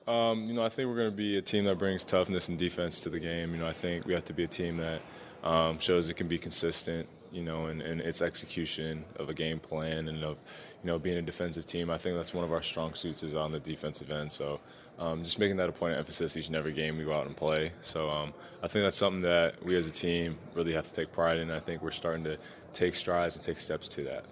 [0.06, 2.56] Um, you know, I think we're going to be a team that brings toughness and
[2.56, 3.52] defense to the game.
[3.52, 5.00] You know, I think we have to be a team that
[5.46, 9.60] um, shows it can be consistent, you know, in, in, its execution of a game
[9.60, 10.38] plan and of,
[10.82, 11.88] you know, being a defensive team.
[11.88, 14.32] I think that's one of our strong suits is on the defensive end.
[14.32, 14.58] So
[14.98, 17.26] um, just making that a point of emphasis each and every game we go out
[17.26, 17.70] and play.
[17.80, 21.12] So um, I think that's something that we as a team really have to take
[21.12, 21.48] pride in.
[21.52, 22.36] I think we're starting to
[22.72, 24.24] take strides and take steps to that.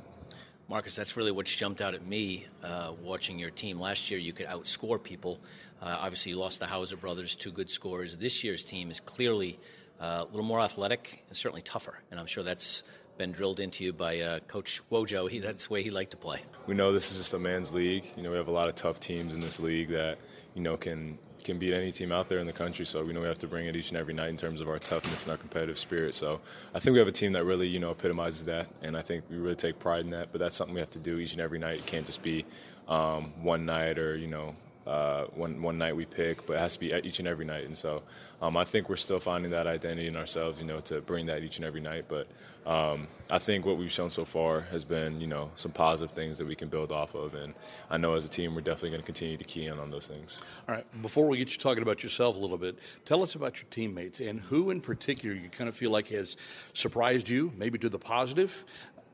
[0.68, 3.78] Marcus, that's really what's jumped out at me uh, watching your team.
[3.78, 5.38] Last year, you could outscore people.
[5.80, 8.16] Uh, obviously, you lost the Hauser brothers, two good scorers.
[8.16, 9.60] This year's team is clearly
[10.00, 11.98] a little more athletic and certainly tougher.
[12.10, 12.84] And I'm sure that's
[13.16, 15.30] been drilled into you by uh, Coach Wojo.
[15.30, 16.40] He, that's the way he liked to play.
[16.66, 18.04] We know this is just a man's league.
[18.16, 20.18] You know, we have a lot of tough teams in this league that
[20.54, 22.86] you know can can beat any team out there in the country.
[22.86, 24.68] So we know we have to bring it each and every night in terms of
[24.68, 26.14] our toughness and our competitive spirit.
[26.14, 26.40] So
[26.74, 29.24] I think we have a team that really you know epitomizes that, and I think
[29.30, 30.32] we really take pride in that.
[30.32, 31.78] But that's something we have to do each and every night.
[31.78, 32.44] It can't just be
[32.88, 34.54] um, one night or you know
[34.86, 37.64] uh, one one night we pick, but it has to be each and every night.
[37.64, 38.02] And so
[38.42, 41.42] um, I think we're still finding that identity in ourselves, you know, to bring that
[41.42, 42.04] each and every night.
[42.08, 42.26] But
[42.66, 46.38] um, I think what we've shown so far has been, you know, some positive things
[46.38, 47.34] that we can build off of.
[47.34, 47.54] And
[47.90, 50.06] I know as a team, we're definitely going to continue to key in on those
[50.06, 50.40] things.
[50.68, 51.02] All right.
[51.02, 54.20] Before we get you talking about yourself a little bit, tell us about your teammates
[54.20, 56.36] and who in particular you kind of feel like has
[56.74, 58.64] surprised you, maybe to the positive.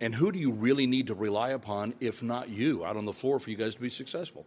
[0.01, 3.13] And who do you really need to rely upon, if not you, out on the
[3.13, 4.47] floor for you guys to be successful?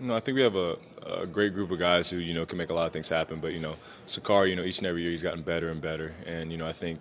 [0.00, 2.56] Know, I think we have a, a, great group of guys who you know can
[2.56, 3.40] make a lot of things happen.
[3.40, 3.74] But you know,
[4.06, 6.14] Sacar, you know, each and every year he's gotten better and better.
[6.24, 7.00] And you know, I think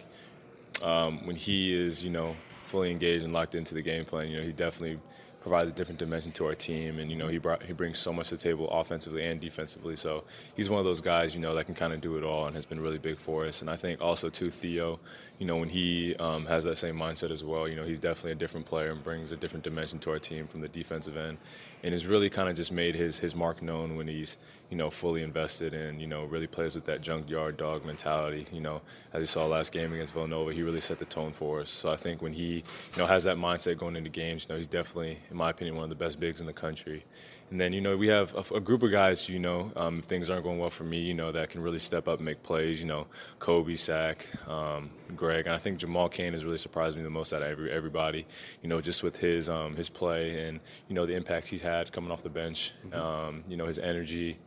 [0.81, 4.38] um, when he is you know fully engaged and locked into the game plan, you
[4.38, 4.99] know, he definitely
[5.47, 8.12] provides a different dimension to our team, and you know he brought he brings so
[8.12, 9.95] much to the table offensively and defensively.
[9.95, 12.47] So he's one of those guys you know that can kind of do it all,
[12.47, 13.62] and has been really big for us.
[13.62, 14.99] And I think also too Theo,
[15.39, 18.33] you know when he um, has that same mindset as well, you know he's definitely
[18.33, 21.38] a different player and brings a different dimension to our team from the defensive end,
[21.84, 24.38] and has really kind of just made his his mark known when he's
[24.70, 28.46] you know fully invested and you know really plays with that junkyard dog mentality.
[28.52, 28.82] You know
[29.13, 31.70] as you saw last game against Villanova, he really set the tone for us.
[31.70, 34.58] So I think when he you know has that mindset going into games, you know
[34.58, 37.06] he's definitely in my opinion, one of the best bigs in the country.
[37.49, 40.29] And then, you know, we have a, a group of guys, you know, um, things
[40.29, 42.79] aren't going well for me, you know, that can really step up and make plays.
[42.79, 43.07] You know,
[43.39, 45.45] Koby, Sack, um, Greg.
[45.45, 48.25] And I think Jamal Cain has really surprised me the most out of every, everybody,
[48.62, 51.91] you know, just with his um, his play and, you know, the impacts he's had
[51.91, 52.97] coming off the bench, mm-hmm.
[52.99, 54.38] Um, you know, his energy,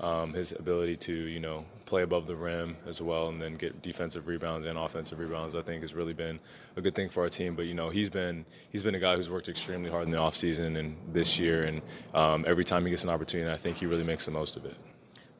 [0.00, 3.80] um, his ability to, you know, play above the rim as well and then get
[3.80, 6.40] defensive rebounds and offensive rebounds I think has really been
[6.74, 9.14] a good thing for our team but you know he's been he's been a guy
[9.14, 11.80] who's worked extremely hard in the offseason and this year and
[12.12, 14.64] um, every time he gets an opportunity I think he really makes the most of
[14.64, 14.74] it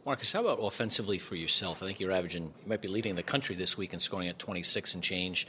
[0.06, 1.82] Marcus, how about offensively for yourself?
[1.82, 4.38] I think you're averaging, you might be leading the country this week and scoring at
[4.38, 5.48] 26 and change,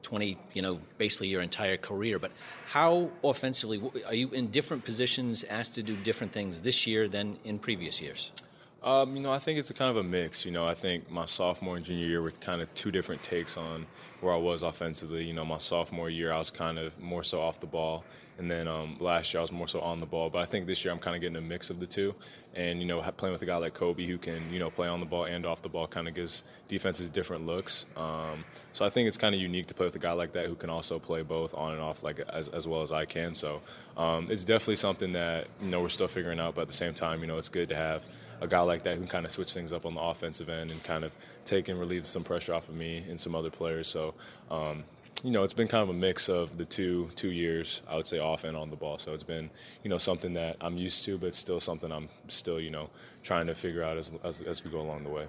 [0.00, 2.18] 20, you know, basically your entire career.
[2.18, 2.32] But
[2.66, 7.36] how offensively, are you in different positions, asked to do different things this year than
[7.44, 8.32] in previous years?
[8.80, 10.44] Um, you know, I think it's a kind of a mix.
[10.44, 13.56] You know, I think my sophomore and junior year were kind of two different takes
[13.56, 13.86] on
[14.20, 15.24] where I was offensively.
[15.24, 18.04] You know, my sophomore year I was kind of more so off the ball,
[18.38, 20.30] and then um, last year I was more so on the ball.
[20.30, 22.14] But I think this year I'm kind of getting a mix of the two.
[22.54, 25.00] And you know, playing with a guy like Koby who can you know play on
[25.00, 27.84] the ball and off the ball kind of gives defenses different looks.
[27.96, 30.46] Um, so I think it's kind of unique to play with a guy like that
[30.46, 33.34] who can also play both on and off like as, as well as I can.
[33.34, 33.60] So
[33.96, 36.54] um, it's definitely something that you know we're still figuring out.
[36.54, 38.04] But at the same time, you know, it's good to have
[38.40, 40.70] a guy like that who can kind of switch things up on the offensive end
[40.70, 41.12] and kind of
[41.44, 43.88] take and relieve some pressure off of me and some other players.
[43.88, 44.14] So
[44.50, 44.84] um,
[45.24, 47.82] you know, it's been kind of a mix of the two two years.
[47.88, 48.98] I would say off and on the ball.
[48.98, 49.50] So it's been
[49.82, 52.90] you know something that I'm used to, but still something I'm still you know
[53.24, 55.26] trying to figure out as as, as we go along the way.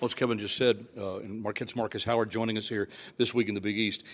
[0.00, 3.54] Well, as Kevin just said, uh, Marquette's Marcus Howard joining us here this week in
[3.54, 4.04] the Big East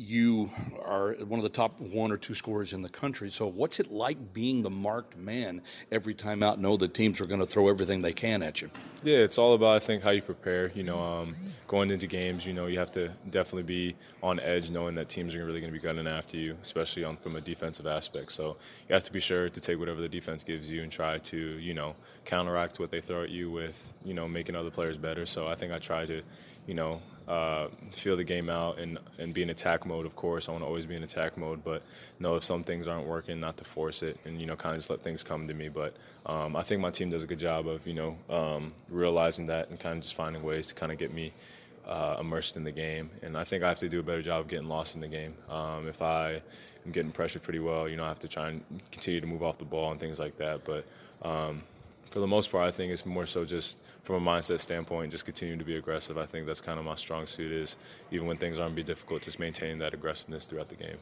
[0.00, 0.50] you
[0.82, 3.30] are one of the top one or two scorers in the country.
[3.30, 5.60] So, what's it like being the marked man
[5.92, 6.58] every time out?
[6.58, 8.70] Know the teams are going to throw everything they can at you.
[9.02, 10.72] Yeah, it's all about I think how you prepare.
[10.74, 11.36] You know, um,
[11.68, 15.34] going into games, you know, you have to definitely be on edge, knowing that teams
[15.34, 18.32] are really going to be gunning after you, especially on from a defensive aspect.
[18.32, 18.56] So,
[18.88, 21.36] you have to be sure to take whatever the defense gives you and try to,
[21.36, 25.26] you know, counteract what they throw at you with, you know, making other players better.
[25.26, 26.22] So, I think I try to,
[26.66, 30.48] you know, uh, feel the game out and, and be in attack mode, of course.
[30.48, 31.84] I want to always be in attack mode, but
[32.18, 34.80] know if some things aren't working, not to force it and, you know, kind of
[34.80, 35.68] just let things come to me.
[35.68, 35.94] But
[36.26, 39.70] um, I think my team does a good job of, you know, um, realizing that
[39.70, 41.32] and kind of just finding ways to kind of get me
[41.86, 43.10] uh, immersed in the game.
[43.22, 45.08] And I think I have to do a better job of getting lost in the
[45.08, 45.34] game.
[45.48, 46.42] Um, if I
[46.84, 49.44] am getting pressured pretty well, you know, I have to try and continue to move
[49.44, 50.64] off the ball and things like that.
[50.64, 50.84] But
[51.22, 51.62] um,
[52.10, 55.24] for the most part, I think it's more so just from a mindset standpoint, just
[55.24, 56.18] continuing to be aggressive.
[56.18, 57.76] I think that's kind of my strong suit is
[58.10, 60.98] even when things aren't be difficult, just maintaining that aggressiveness throughout the game.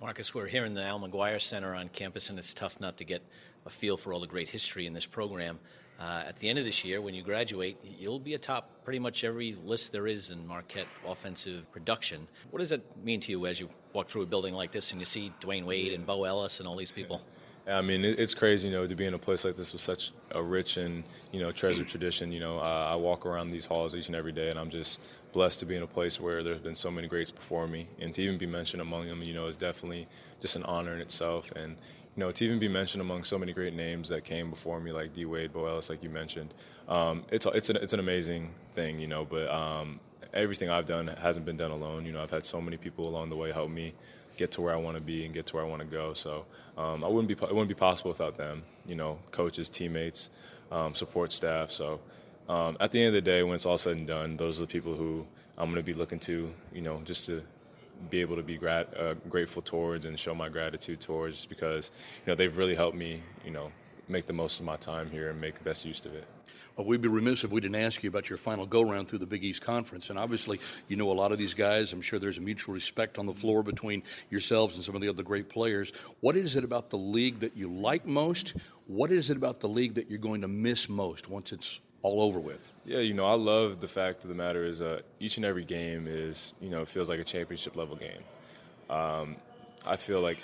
[0.00, 3.04] Marcus, we're here in the Al McGuire Center on campus, and it's tough not to
[3.04, 3.22] get
[3.66, 5.58] a feel for all the great history in this program.
[6.00, 9.22] Uh, at the end of this year, when you graduate, you'll be atop pretty much
[9.22, 12.26] every list there is in Marquette offensive production.
[12.50, 15.00] What does that mean to you as you walk through a building like this and
[15.00, 17.20] you see Dwyane Wade and Bo Ellis and all these people?
[17.68, 20.12] I mean, it's crazy, you know, to be in a place like this with such
[20.32, 22.32] a rich and you know treasure tradition.
[22.32, 25.00] You know, I walk around these halls each and every day, and I'm just
[25.32, 28.14] blessed to be in a place where there's been so many greats before me, and
[28.14, 30.08] to even be mentioned among them, you know, is definitely
[30.40, 31.52] just an honor in itself.
[31.52, 31.76] And
[32.16, 34.90] you know, to even be mentioned among so many great names that came before me,
[34.90, 36.54] like D Wade, Bo Ellis, like you mentioned,
[36.88, 39.24] um, it's it's an it's an amazing thing, you know.
[39.24, 40.00] But um,
[40.32, 42.06] everything I've done hasn't been done alone.
[42.06, 43.94] You know, I've had so many people along the way help me
[44.40, 46.14] get to where I want to be and get to where I want to go.
[46.14, 46.46] So
[46.78, 48.64] um, I wouldn't be it wouldn't be possible without them.
[48.86, 50.30] You know, coaches, teammates,
[50.72, 51.70] um, support staff.
[51.70, 52.00] So
[52.48, 54.62] um, at the end of the day, when it's all said and done, those are
[54.66, 55.26] the people who
[55.58, 56.50] I'm going to be looking to.
[56.72, 57.42] You know, just to
[58.08, 61.90] be able to be grat- uh, grateful towards and show my gratitude towards because
[62.24, 63.22] you know they've really helped me.
[63.44, 63.70] You know,
[64.08, 66.24] make the most of my time here and make the best use of it.
[66.82, 69.26] We'd be remiss if we didn't ask you about your final go round through the
[69.26, 70.10] Big East Conference.
[70.10, 71.92] And obviously, you know a lot of these guys.
[71.92, 75.08] I'm sure there's a mutual respect on the floor between yourselves and some of the
[75.08, 75.92] other great players.
[76.20, 78.54] What is it about the league that you like most?
[78.86, 82.22] What is it about the league that you're going to miss most once it's all
[82.22, 82.72] over with?
[82.84, 85.64] Yeah, you know, I love the fact of the matter is uh, each and every
[85.64, 88.22] game is, you know, feels like a championship level game.
[88.88, 89.36] Um,
[89.86, 90.38] I feel like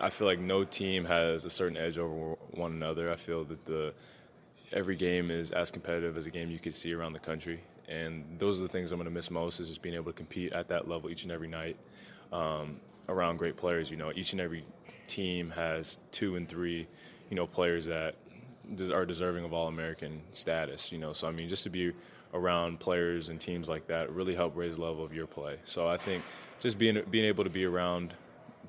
[0.00, 3.10] I feel like no team has a certain edge over one another.
[3.10, 3.94] I feel that the
[4.72, 7.62] every game is as competitive as a game you could see around the country.
[7.88, 10.16] And those are the things I'm going to miss most is just being able to
[10.16, 11.76] compete at that level each and every night
[12.32, 13.90] um, around great players.
[13.90, 14.64] You know, each and every
[15.06, 16.86] team has two and three,
[17.28, 18.14] you know, players that
[18.92, 20.92] are deserving of All-American status.
[20.92, 21.92] You know, so I mean, just to be
[22.34, 25.56] around players and teams like that really help raise the level of your play.
[25.64, 26.22] So I think
[26.60, 28.14] just being being able to be around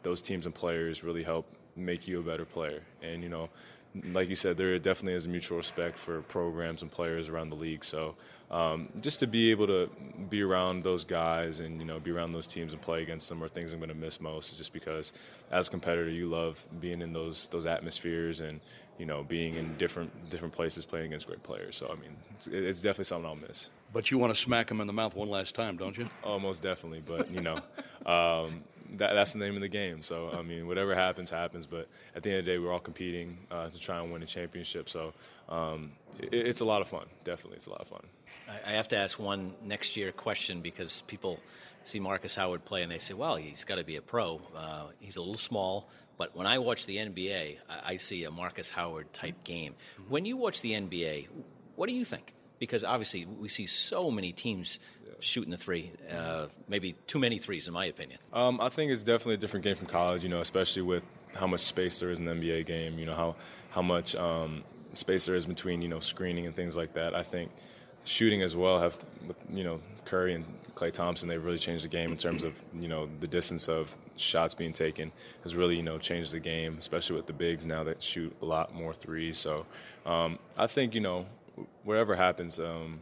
[0.02, 2.82] those teams and players really help make you a better player.
[3.02, 3.50] And you know,
[4.12, 7.56] like you said, there definitely is a mutual respect for programs and players around the
[7.56, 7.86] league.
[7.86, 8.16] So
[8.50, 9.90] um, just to be able to
[10.30, 13.44] be around those guys and you know be around those teams and play against them
[13.44, 14.58] are things I'm going to miss most.
[14.58, 15.14] Just because
[15.52, 18.60] as a competitor, you love being in those those atmospheres and
[18.98, 21.76] you know being in different different places playing against great players.
[21.76, 23.72] So I mean, it's, it's definitely something I'll miss.
[23.92, 26.08] But you want to smack them in the mouth one last time, don't you?
[26.24, 27.04] Oh, most definitely.
[27.06, 27.60] But you know.
[28.04, 28.66] Um,
[28.98, 30.04] that, that's the name of the game.
[30.04, 31.66] So I mean, whatever happens, happens.
[31.66, 34.24] But at the end of the day, we're all competing uh, to try and win
[34.24, 34.90] a championship.
[34.90, 35.14] So
[35.50, 37.06] um, it, it's a lot of fun.
[37.24, 38.02] Definitely, it's a lot of fun.
[38.66, 41.40] I have to ask one next year question because people
[41.84, 44.42] see Marcus Howard play and they say, "Well, he's got to be a pro.
[44.56, 48.32] Uh, he's a little small." But when I watch the NBA, I, I see a
[48.32, 49.74] Marcus Howard type game.
[49.74, 50.12] Mm-hmm.
[50.12, 51.28] When you watch the NBA,
[51.76, 52.34] what do you think?
[52.60, 54.80] Because obviously, we see so many teams
[55.24, 55.92] shooting the three.
[56.12, 58.20] Uh, maybe too many threes, in my opinion.
[58.34, 60.24] Um, I think it's definitely a different game from college.
[60.24, 61.06] You know, especially with
[61.36, 63.00] how much space there is in the NBA game.
[63.00, 63.36] You know how
[63.72, 67.16] how much um, space there is between you know screening and things like that.
[67.16, 67.52] I think
[68.04, 68.98] shooting as well have
[69.52, 71.28] you know Curry and Klay Thompson.
[71.28, 74.74] They've really changed the game in terms of you know the distance of shots being
[74.74, 75.12] taken
[75.44, 78.46] has really you know changed the game, especially with the bigs now that shoot a
[78.46, 79.38] lot more threes.
[79.38, 79.66] So
[80.06, 81.26] um, I think you know
[81.84, 82.60] whatever happens.
[82.60, 83.00] Um,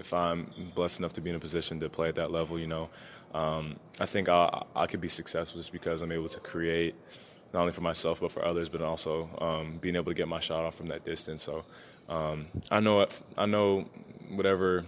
[0.00, 2.66] if I'm blessed enough to be in a position to play at that level, you
[2.66, 2.88] know,
[3.34, 6.94] um, I think I, I could be successful just because I'm able to create
[7.52, 10.40] not only for myself but for others, but also um, being able to get my
[10.40, 11.42] shot off from that distance.
[11.42, 11.64] So
[12.08, 13.88] um, I know I know
[14.30, 14.84] whatever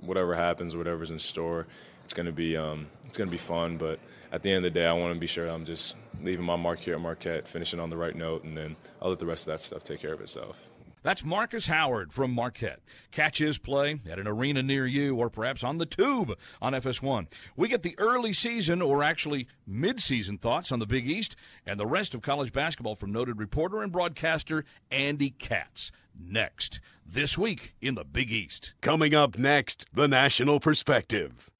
[0.00, 1.66] whatever happens, whatever's in store,
[2.04, 3.76] it's to be um, it's going to be fun.
[3.76, 3.98] But
[4.32, 6.56] at the end of the day, I want to be sure I'm just leaving my
[6.56, 9.46] mark here at Marquette, finishing on the right note, and then I'll let the rest
[9.46, 10.68] of that stuff take care of itself.
[11.02, 12.80] That's Marcus Howard from Marquette.
[13.10, 17.26] Catch his play at an arena near you or perhaps on the tube on FS1.
[17.56, 21.34] We get the early season or actually mid-season thoughts on the Big East
[21.66, 25.90] and the rest of college basketball from noted reporter and broadcaster Andy Katz.
[26.16, 28.74] Next, this week in the Big East.
[28.80, 31.50] Coming up next, the national perspective.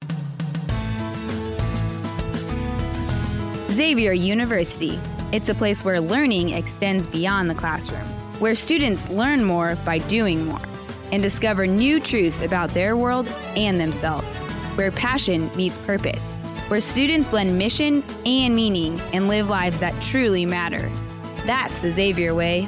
[3.71, 4.99] Xavier University.
[5.31, 10.45] It's a place where learning extends beyond the classroom where students learn more by doing
[10.45, 10.59] more
[11.11, 14.35] and discover new truths about their world and themselves,
[14.75, 16.23] where passion meets purpose,
[16.67, 20.89] where students blend mission and meaning and live lives that truly matter.
[21.45, 22.67] That's the Xavier way.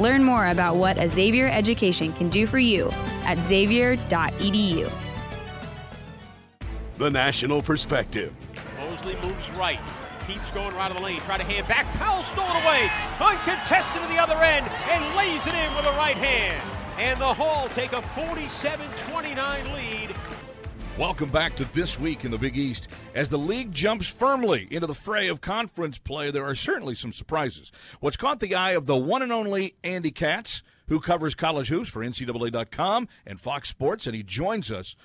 [0.00, 2.90] Learn more about what a Xavier education can do for you
[3.24, 4.90] at xavier.edu.
[6.96, 8.32] The National Perspective.
[8.78, 9.80] Mosley moves right
[10.26, 11.20] keeps going right of the lane.
[11.20, 11.86] Try to hand back.
[11.94, 12.90] Powell stolen away.
[13.20, 16.60] Uncontested to the other end and lays it in with a right hand.
[16.98, 20.14] And the Hall take a 47 29 lead.
[20.98, 22.88] Welcome back to This Week in the Big East.
[23.14, 27.12] As the league jumps firmly into the fray of conference play, there are certainly some
[27.12, 27.70] surprises.
[28.00, 31.90] What's caught the eye of the one and only Andy Katz, who covers college hoops
[31.90, 34.96] for NCAA.com and Fox Sports, and he joins us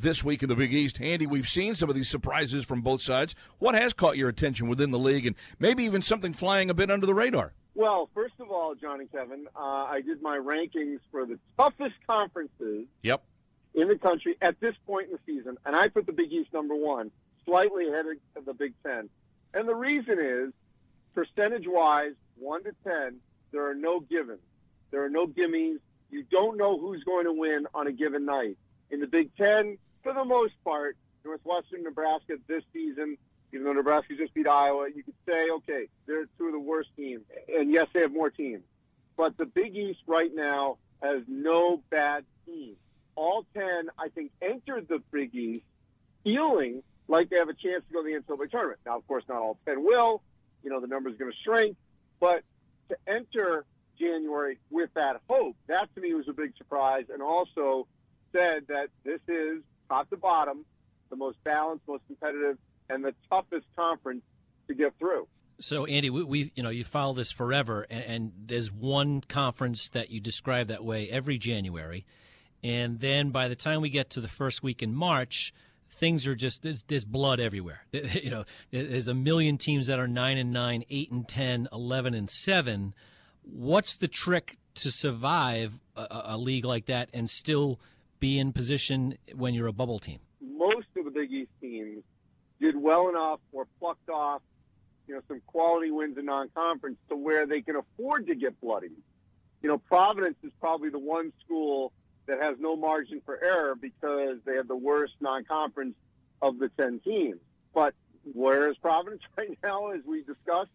[0.00, 1.00] this week in the Big East.
[1.00, 3.34] Andy, we've seen some of these surprises from both sides.
[3.58, 6.90] What has caught your attention within the league, and maybe even something flying a bit
[6.90, 7.52] under the radar?
[7.74, 12.86] Well, first of all, Johnny Kevin, uh, I did my rankings for the toughest conferences.
[13.02, 13.22] Yep.
[13.74, 16.52] In the country at this point in the season, and I put the Big East
[16.52, 17.12] number one,
[17.44, 19.08] slightly ahead of the Big Ten.
[19.54, 20.52] And the reason is,
[21.14, 23.16] percentage-wise, one to ten,
[23.52, 24.40] there are no givens.
[24.90, 25.78] There are no gimmies.
[26.10, 28.56] You don't know who's going to win on a given night.
[28.90, 33.16] In the Big Ten, for the most part, Northwestern, Nebraska this season,
[33.52, 36.90] even though Nebraska just beat Iowa, you could say, okay, they're two of the worst
[36.96, 37.22] teams.
[37.54, 38.62] And yes, they have more teams.
[39.16, 42.76] But the Big East right now has no bad teams.
[43.16, 45.64] All 10, I think, entered the Big East
[46.24, 48.80] feeling like they have a chance to go to the NCAA tournament.
[48.86, 50.22] Now, of course, not all 10 will.
[50.62, 51.76] You know, the number is going to shrink.
[52.20, 52.42] But
[52.88, 53.64] to enter
[53.98, 57.06] January with that hope, that to me was a big surprise.
[57.12, 57.88] And also
[58.32, 60.64] said that this is top to bottom,
[61.10, 62.56] the most balanced, most competitive,
[62.88, 64.22] and the toughest conference
[64.68, 65.26] to get through.
[65.58, 69.88] So, Andy, we, we, you know you follow this forever, and, and, there's one conference
[69.90, 72.06] that you describe that way every January,
[72.62, 75.52] and then by the time we get to the first week in March,
[75.90, 77.84] things are just there's, there's blood everywhere.
[77.92, 82.14] You know, there's a million teams that are nine and nine, eight and 10, 11
[82.14, 82.94] and seven.
[83.42, 87.80] What's the trick to survive a, a league like that and still
[88.20, 90.20] be in position when you're a bubble team?
[90.40, 92.04] Most of the Big East teams
[92.60, 94.42] did well enough or plucked off,
[95.08, 98.90] you know, some quality wins in non-conference to where they can afford to get bloody.
[99.62, 101.92] You know, Providence is probably the one school
[102.26, 105.94] that has no margin for error because they have the worst non-conference
[106.42, 107.40] of the 10 teams.
[107.74, 107.94] But
[108.32, 110.70] where is Providence right now, as we discussed,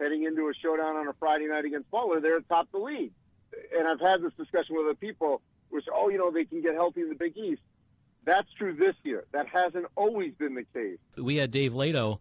[0.00, 2.20] heading into a showdown on a Friday night against Butler?
[2.20, 3.12] They're atop the league.
[3.76, 5.40] And I've had this discussion with other people
[5.70, 7.62] which, oh, you know, they can get healthy in the Big East.
[8.24, 9.24] That's true this year.
[9.32, 10.98] That hasn't always been the case.
[11.16, 12.18] We had Dave Leitao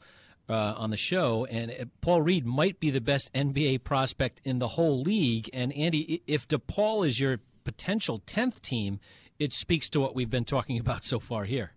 [0.48, 4.60] uh, on the show, and uh, Paul Reed might be the best NBA prospect in
[4.60, 5.50] the whole league.
[5.52, 9.00] And Andy, if DePaul is your potential 10th team,
[9.40, 11.72] it speaks to what we've been talking about so far here.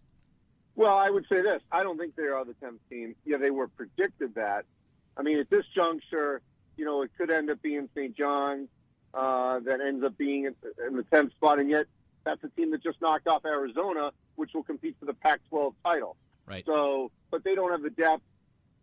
[0.76, 1.60] Well, I would say this.
[1.72, 3.16] I don't think they are the 10th team.
[3.24, 4.64] Yeah, they were predicted that.
[5.16, 6.40] I mean, at this juncture,
[6.76, 8.16] you know, it could end up being St.
[8.16, 8.68] John's
[9.14, 11.86] uh, that ends up being in the 10th spot, and yet
[12.24, 16.16] that's a team that just knocked off Arizona, which will compete for the Pac-12 title.
[16.46, 16.64] Right.
[16.66, 18.22] So, but they don't have the depth,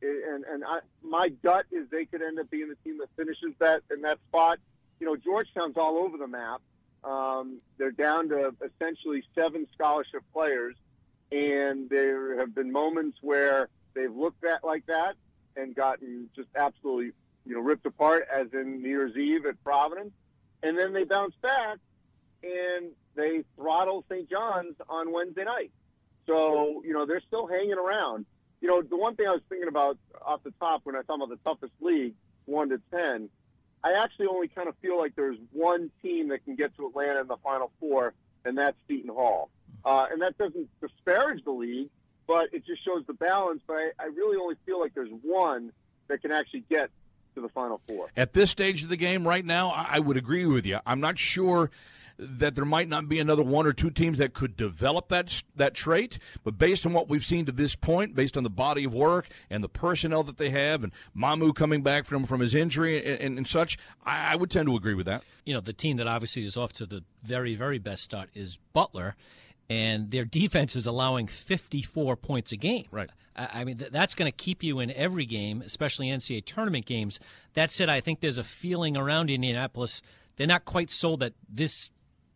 [0.01, 3.53] and and I, my gut is they could end up being the team that finishes
[3.59, 4.59] that in that spot.
[4.99, 6.61] You know, Georgetown's all over the map.
[7.03, 10.75] Um, they're down to essentially seven scholarship players,
[11.31, 15.15] and there have been moments where they've looked at like that
[15.55, 17.13] and gotten just absolutely
[17.45, 20.13] you know, ripped apart as in New Year's Eve at Providence.
[20.63, 21.77] And then they bounce back
[22.43, 24.29] and they throttle St.
[24.29, 25.71] John's on Wednesday night.
[26.27, 28.25] So, you know, they're still hanging around.
[28.61, 31.17] You know, the one thing I was thinking about off the top when I talk
[31.17, 32.13] about the toughest league,
[32.45, 33.29] one to 10,
[33.83, 37.21] I actually only kind of feel like there's one team that can get to Atlanta
[37.21, 39.51] in the Final Four, and that's Seton Hall.
[39.83, 41.89] Uh, and that doesn't disparage the league,
[42.25, 43.61] but it just shows the balance.
[43.67, 45.71] But I, I really only feel like there's one
[46.07, 46.89] that can actually get
[47.35, 48.09] to the Final Four.
[48.17, 50.79] At this stage of the game right now, I would agree with you.
[50.85, 51.69] I'm not sure
[52.17, 55.73] that there might not be another one or two teams that could develop that that
[55.73, 56.17] trait.
[56.43, 59.27] But based on what we've seen to this point, based on the body of work
[59.49, 63.19] and the personnel that they have, and Mamu coming back from from his injury and,
[63.19, 65.23] and, and such, I, I would tend to agree with that.
[65.45, 68.57] You know, the team that obviously is off to the very very best start is
[68.73, 69.15] Butler
[69.69, 72.85] and their defense is allowing 54 points a game.
[72.91, 73.09] Right.
[73.35, 77.19] I mean, that's going to keep you in every game, especially NCAA tournament games.
[77.53, 80.01] That said, I think there's a feeling around Indianapolis.
[80.37, 81.89] They're not quite sold that this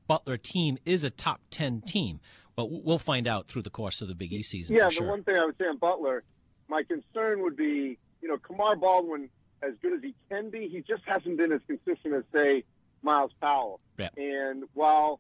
[0.08, 2.20] Butler team is a top 10 team,
[2.56, 4.76] but we'll find out through the course of the Big East season.
[4.76, 5.08] Yeah, the sure.
[5.08, 6.24] one thing I would say on Butler,
[6.68, 9.30] my concern would be, you know, Kamar Baldwin,
[9.62, 12.64] as good as he can be, he just hasn't been as consistent as, say,
[13.04, 13.80] Myles Powell.
[13.98, 14.10] Yeah.
[14.18, 15.20] And while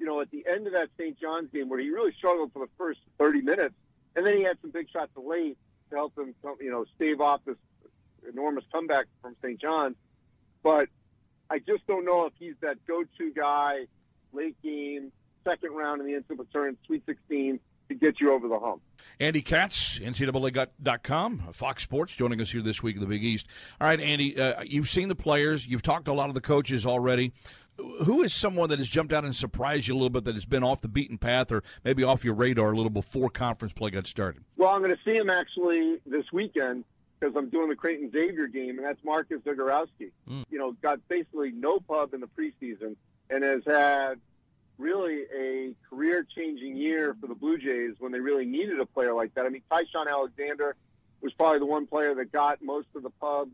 [0.00, 1.20] you know, at the end of that St.
[1.20, 3.74] John's game where he really struggled for the first 30 minutes,
[4.16, 5.56] and then he had some big shots late
[5.90, 7.56] to help him, you know, stave off this
[8.28, 9.60] enormous comeback from St.
[9.60, 9.96] John's.
[10.62, 10.88] But
[11.48, 13.86] I just don't know if he's that go-to guy,
[14.32, 15.12] late game,
[15.44, 18.82] second round in the NCAA tournament, Sweet 16 to get you over the hump.
[19.18, 23.48] Andy Katz, NCAA.com, Fox Sports, joining us here this week in the Big East.
[23.80, 26.40] All right, Andy, uh, you've seen the players, you've talked to a lot of the
[26.40, 27.32] coaches already.
[28.04, 30.44] Who is someone that has jumped out and surprised you a little bit that has
[30.44, 33.90] been off the beaten path or maybe off your radar a little before conference play
[33.90, 34.42] got started?
[34.56, 36.84] Well, I'm going to see him actually this weekend
[37.18, 40.10] because I'm doing the Creighton Xavier game, and that's Marcus Zegarowski.
[40.28, 40.44] Mm.
[40.50, 42.96] You know, got basically no pub in the preseason
[43.28, 44.20] and has had
[44.78, 49.34] really a career-changing year for the Blue Jays when they really needed a player like
[49.34, 49.44] that.
[49.44, 50.74] I mean, Ty-Shon Alexander
[51.20, 53.50] was probably the one player that got most of the pub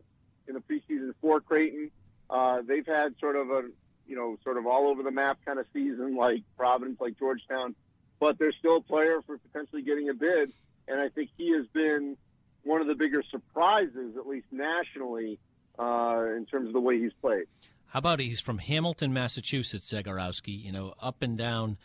[0.47, 1.91] in the preseason for Creighton.
[2.29, 3.65] Uh, they've had sort of a
[4.07, 7.75] you know, sort of all over the map kind of season, like Providence, like Georgetown,
[8.19, 10.51] but they're still a player for potentially getting a bid.
[10.87, 12.17] And I think he has been
[12.63, 15.39] one of the bigger surprises, at least nationally,
[15.77, 17.45] uh, in terms of the way he's played.
[17.87, 20.63] How about he's from Hamilton, Massachusetts, Zegarowski?
[20.63, 21.77] You know, up and down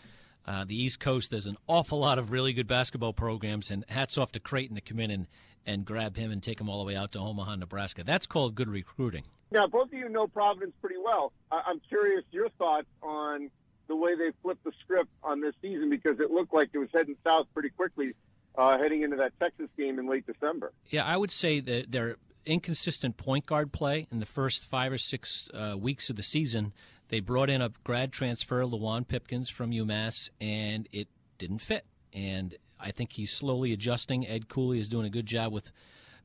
[0.47, 4.19] uh, the East Coast, there's an awful lot of really good basketball programs, and hats
[4.19, 5.29] off to Creighton to come in and,
[5.65, 8.03] and grab him and take him all the way out to Omaha, Nebraska.
[8.05, 9.25] That's called good recruiting.
[9.53, 11.33] Now, both of you know Providence pretty well.
[11.51, 13.51] I- I'm curious your thoughts on
[13.89, 16.89] the way they flipped the script on this season because it looked like it was
[16.95, 18.15] heading south pretty quickly
[18.57, 20.73] uh, heading into that Texas game in late December.
[20.87, 24.99] Yeah, I would say that their inconsistent point guard play in the first five or
[24.99, 26.73] six uh, weeks of the season.
[27.09, 31.85] They brought in a grad transfer, Luwane Pipkins from UMass, and it didn't fit.
[32.13, 34.27] And I think he's slowly adjusting.
[34.27, 35.71] Ed Cooley is doing a good job with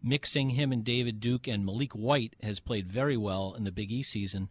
[0.04, 3.92] mixing him and David Duke, and Maliek White has played very well in the Big
[3.92, 4.50] East season.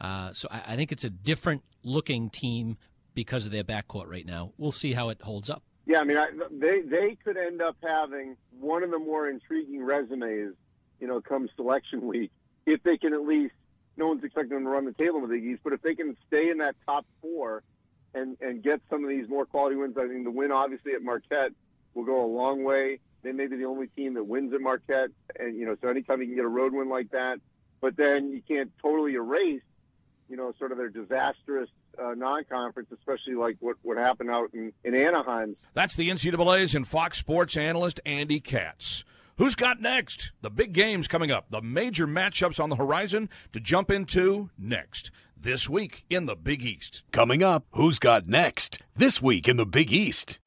[0.00, 2.76] Uh, so I, I think it's a different looking team
[3.14, 4.52] because of their backcourt right now.
[4.58, 5.62] We'll see how it holds up.
[5.86, 9.82] Yeah, I mean, I, they they could end up having one of the more intriguing
[9.82, 10.54] resumes,
[11.00, 12.30] you know, come selection week
[12.66, 13.54] if they can at least.
[13.96, 16.16] No one's expecting them to run the table in the East, but if they can
[16.28, 17.62] stay in that top four
[18.14, 21.02] and and get some of these more quality wins, I think the win obviously at
[21.02, 21.52] Marquette
[21.94, 23.00] will go a long way.
[23.22, 26.20] They may be the only team that wins at Marquette, and you know, so anytime
[26.20, 27.40] you can get a road win like that,
[27.80, 29.62] but then you can't totally erase,
[30.28, 31.68] you know, sort of their disastrous
[32.00, 35.56] uh, non-conference, especially like what, what happened out in, in Anaheim.
[35.74, 39.04] That's the NCAA's and Fox Sports analyst Andy Katz.
[39.36, 40.32] Who's got next?
[40.42, 45.12] The big games coming up, the major matchups on the horizon to jump into next.
[45.40, 47.04] This week in the Big East.
[47.12, 48.82] Coming up, who's got next?
[48.96, 50.40] This week in the Big East.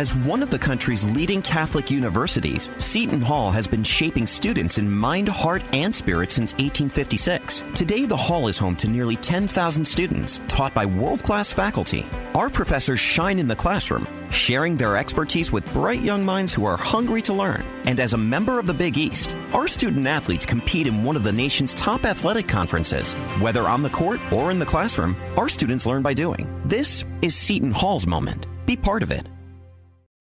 [0.00, 4.90] As one of the country's leading Catholic universities, Seton Hall has been shaping students in
[4.90, 7.62] mind, heart, and spirit since 1856.
[7.74, 12.06] Today, the hall is home to nearly 10,000 students, taught by world class faculty.
[12.34, 16.78] Our professors shine in the classroom, sharing their expertise with bright young minds who are
[16.78, 17.62] hungry to learn.
[17.84, 21.24] And as a member of the Big East, our student athletes compete in one of
[21.24, 23.12] the nation's top athletic conferences.
[23.38, 26.48] Whether on the court or in the classroom, our students learn by doing.
[26.64, 28.46] This is Seton Hall's moment.
[28.64, 29.26] Be part of it.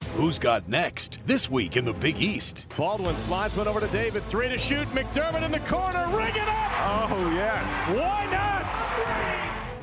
[0.08, 1.20] Who's got next?
[1.26, 2.68] This week in the Big East.
[2.78, 4.24] Baldwin slides one over to David.
[4.24, 4.88] Three to shoot.
[4.89, 6.06] McDermott in the corner.
[6.16, 7.12] Ring it up.
[7.12, 7.89] Oh, yes.
[7.89, 8.59] Why not?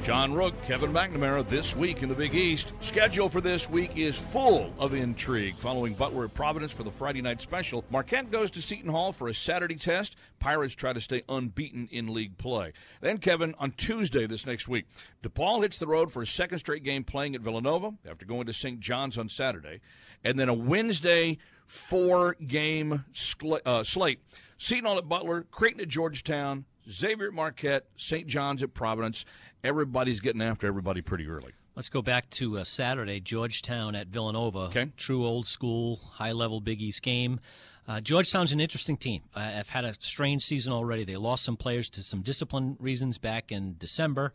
[0.07, 2.73] John Rooke, Kevin McNamara this week in the Big East.
[2.79, 5.57] Schedule for this week is full of intrigue.
[5.57, 9.27] Following Butler at Providence for the Friday night special, Marquette goes to Seton Hall for
[9.27, 10.15] a Saturday test.
[10.39, 12.73] Pirates try to stay unbeaten in league play.
[13.01, 14.87] Then, Kevin, on Tuesday this next week,
[15.25, 18.53] DePaul hits the road for a second straight game playing at Villanova after going to
[18.53, 18.79] St.
[18.79, 19.81] John's on Saturday.
[20.23, 21.37] And then a Wednesday
[21.67, 24.21] four game skla- uh, slate.
[24.57, 28.27] Seton Hall at Butler, Creighton at Georgetown, Xavier at Marquette, St.
[28.27, 29.25] John's at Providence.
[29.67, 31.53] Everybody's getting after everybody pretty early.
[31.75, 34.61] Let's go back to uh, Saturday, Georgetown at Villanova.
[34.61, 34.93] Okay.
[34.97, 37.41] True old school, high level Big East game.
[37.89, 39.23] Uh, Georgetown's an interesting team.
[39.35, 41.05] Uh, I've had a strange season already.
[41.05, 44.33] They lost some players to some discipline reasons back in December.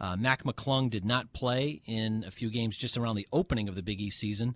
[0.00, 3.74] Uh, Mac McClung did not play in a few games just around the opening of
[3.74, 4.54] the Big East season,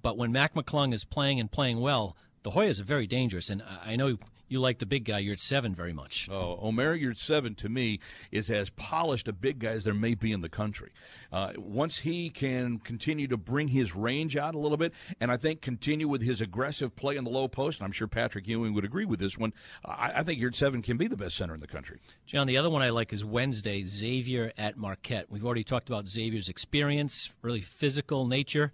[0.00, 3.50] but when Mac McClung is playing and playing well, the Hoyas are very dangerous.
[3.50, 4.18] And I know
[4.50, 6.28] you like the big guy, Yurtseven, very much.
[6.30, 10.32] Oh, Omer seven to me, is as polished a big guy as there may be
[10.32, 10.90] in the country.
[11.32, 15.36] Uh, once he can continue to bring his range out a little bit, and I
[15.36, 18.74] think continue with his aggressive play in the low post, and I'm sure Patrick Ewing
[18.74, 19.52] would agree with this one,
[19.84, 22.00] I, I think Seven can be the best center in the country.
[22.26, 25.26] John, the other one I like is Wednesday, Xavier at Marquette.
[25.30, 28.72] We've already talked about Xavier's experience, really physical nature.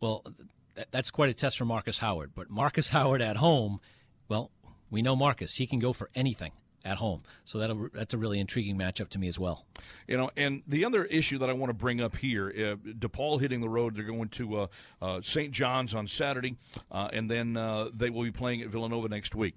[0.00, 0.24] Well,
[0.90, 2.32] that's quite a test for Marcus Howard.
[2.34, 3.80] But Marcus Howard at home,
[4.28, 4.50] well,
[4.90, 5.54] we know Marcus.
[5.54, 6.52] He can go for anything
[6.84, 7.22] at home.
[7.44, 9.66] So that that's a really intriguing matchup to me as well.
[10.06, 13.40] You know, and the other issue that I want to bring up here, uh, DePaul
[13.40, 13.94] hitting the road.
[13.94, 14.66] They're going to uh,
[15.02, 15.52] uh, St.
[15.52, 16.56] John's on Saturday,
[16.90, 19.56] uh, and then uh, they will be playing at Villanova next week.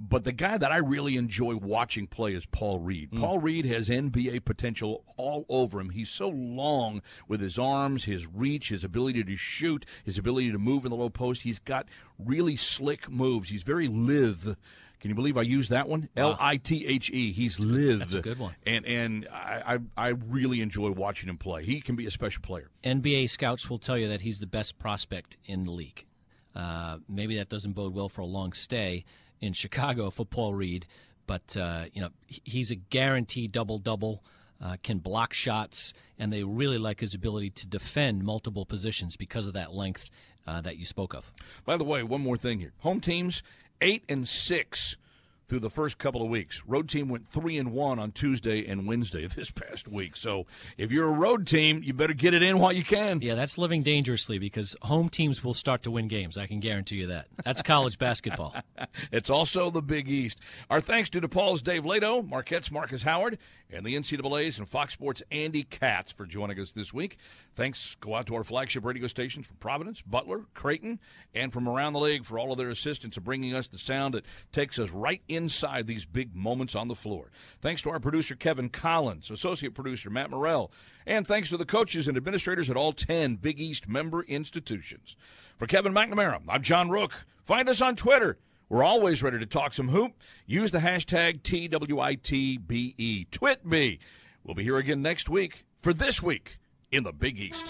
[0.00, 3.10] But the guy that I really enjoy watching play is Paul Reed.
[3.10, 3.20] Mm.
[3.20, 5.90] Paul Reed has NBA potential all over him.
[5.90, 10.58] He's so long with his arms, his reach, his ability to shoot, his ability to
[10.58, 11.42] move in the low post.
[11.42, 13.50] He's got really slick moves.
[13.50, 14.54] He's very lithe.
[15.00, 16.08] Can you believe I used that one?
[16.16, 17.32] L I T H E.
[17.32, 18.00] He's lithe.
[18.00, 18.54] That's a good one.
[18.66, 21.64] And and I, I, I really enjoy watching him play.
[21.64, 22.70] He can be a special player.
[22.84, 26.04] NBA scouts will tell you that he's the best prospect in the league.
[26.54, 29.04] Uh, maybe that doesn't bode well for a long stay
[29.40, 30.86] in Chicago for Paul Reed,
[31.26, 34.22] but uh, you know he's a guaranteed double double.
[34.60, 39.46] Uh, can block shots, and they really like his ability to defend multiple positions because
[39.46, 40.10] of that length
[40.48, 41.30] uh, that you spoke of.
[41.64, 43.40] By the way, one more thing here: home teams
[43.80, 44.96] eight and six
[45.48, 46.62] through the first couple of weeks.
[46.66, 50.16] Road team went three and one on Tuesday and Wednesday of this past week.
[50.16, 50.46] So
[50.76, 53.20] if you're a road team, you better get it in while you can.
[53.22, 56.36] Yeah, that's living dangerously because home teams will start to win games.
[56.36, 57.28] I can guarantee you that.
[57.44, 58.54] That's college basketball.
[59.10, 60.38] it's also the Big East.
[60.68, 63.38] Our thanks to DePaul's Dave Leitao, Marquette's Marcus Howard,
[63.70, 67.18] and the NCAA's and Fox Sports Andy Katz for joining us this week.
[67.54, 71.00] Thanks go out to our flagship radio stations from Providence, Butler, Creighton,
[71.34, 74.14] and from around the league for all of their assistance in bringing us the sound
[74.14, 77.30] that takes us right inside these big moments on the floor.
[77.62, 80.70] Thanks to our producer Kevin Collins, associate producer Matt Morrell,
[81.06, 85.16] and thanks to the coaches and administrators at all 10 Big East member institutions.
[85.56, 87.24] For Kevin McNamara, I'm John Rooke.
[87.46, 90.12] Find us on Twitter we're always ready to talk some hoop.
[90.46, 93.30] Use the hashtag TWITBE.
[93.30, 93.98] Twit me.
[94.44, 96.58] We'll be here again next week for This Week
[96.92, 97.64] in the Big East.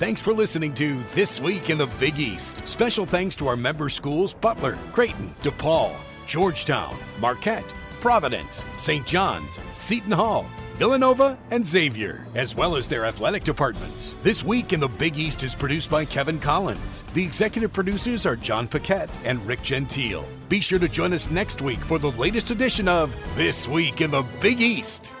[0.00, 2.66] Thanks for listening to This Week in the Big East.
[2.66, 5.94] Special thanks to our member schools Butler, Creighton, DePaul,
[6.26, 7.68] Georgetown, Marquette,
[8.00, 9.06] Providence, St.
[9.06, 10.46] John's, Seton Hall,
[10.76, 14.16] Villanova, and Xavier, as well as their athletic departments.
[14.22, 17.04] This week in the Big East is produced by Kevin Collins.
[17.12, 20.24] The executive producers are John Paquette and Rick Gentile.
[20.48, 24.10] Be sure to join us next week for the latest edition of This Week in
[24.10, 25.14] the Big East.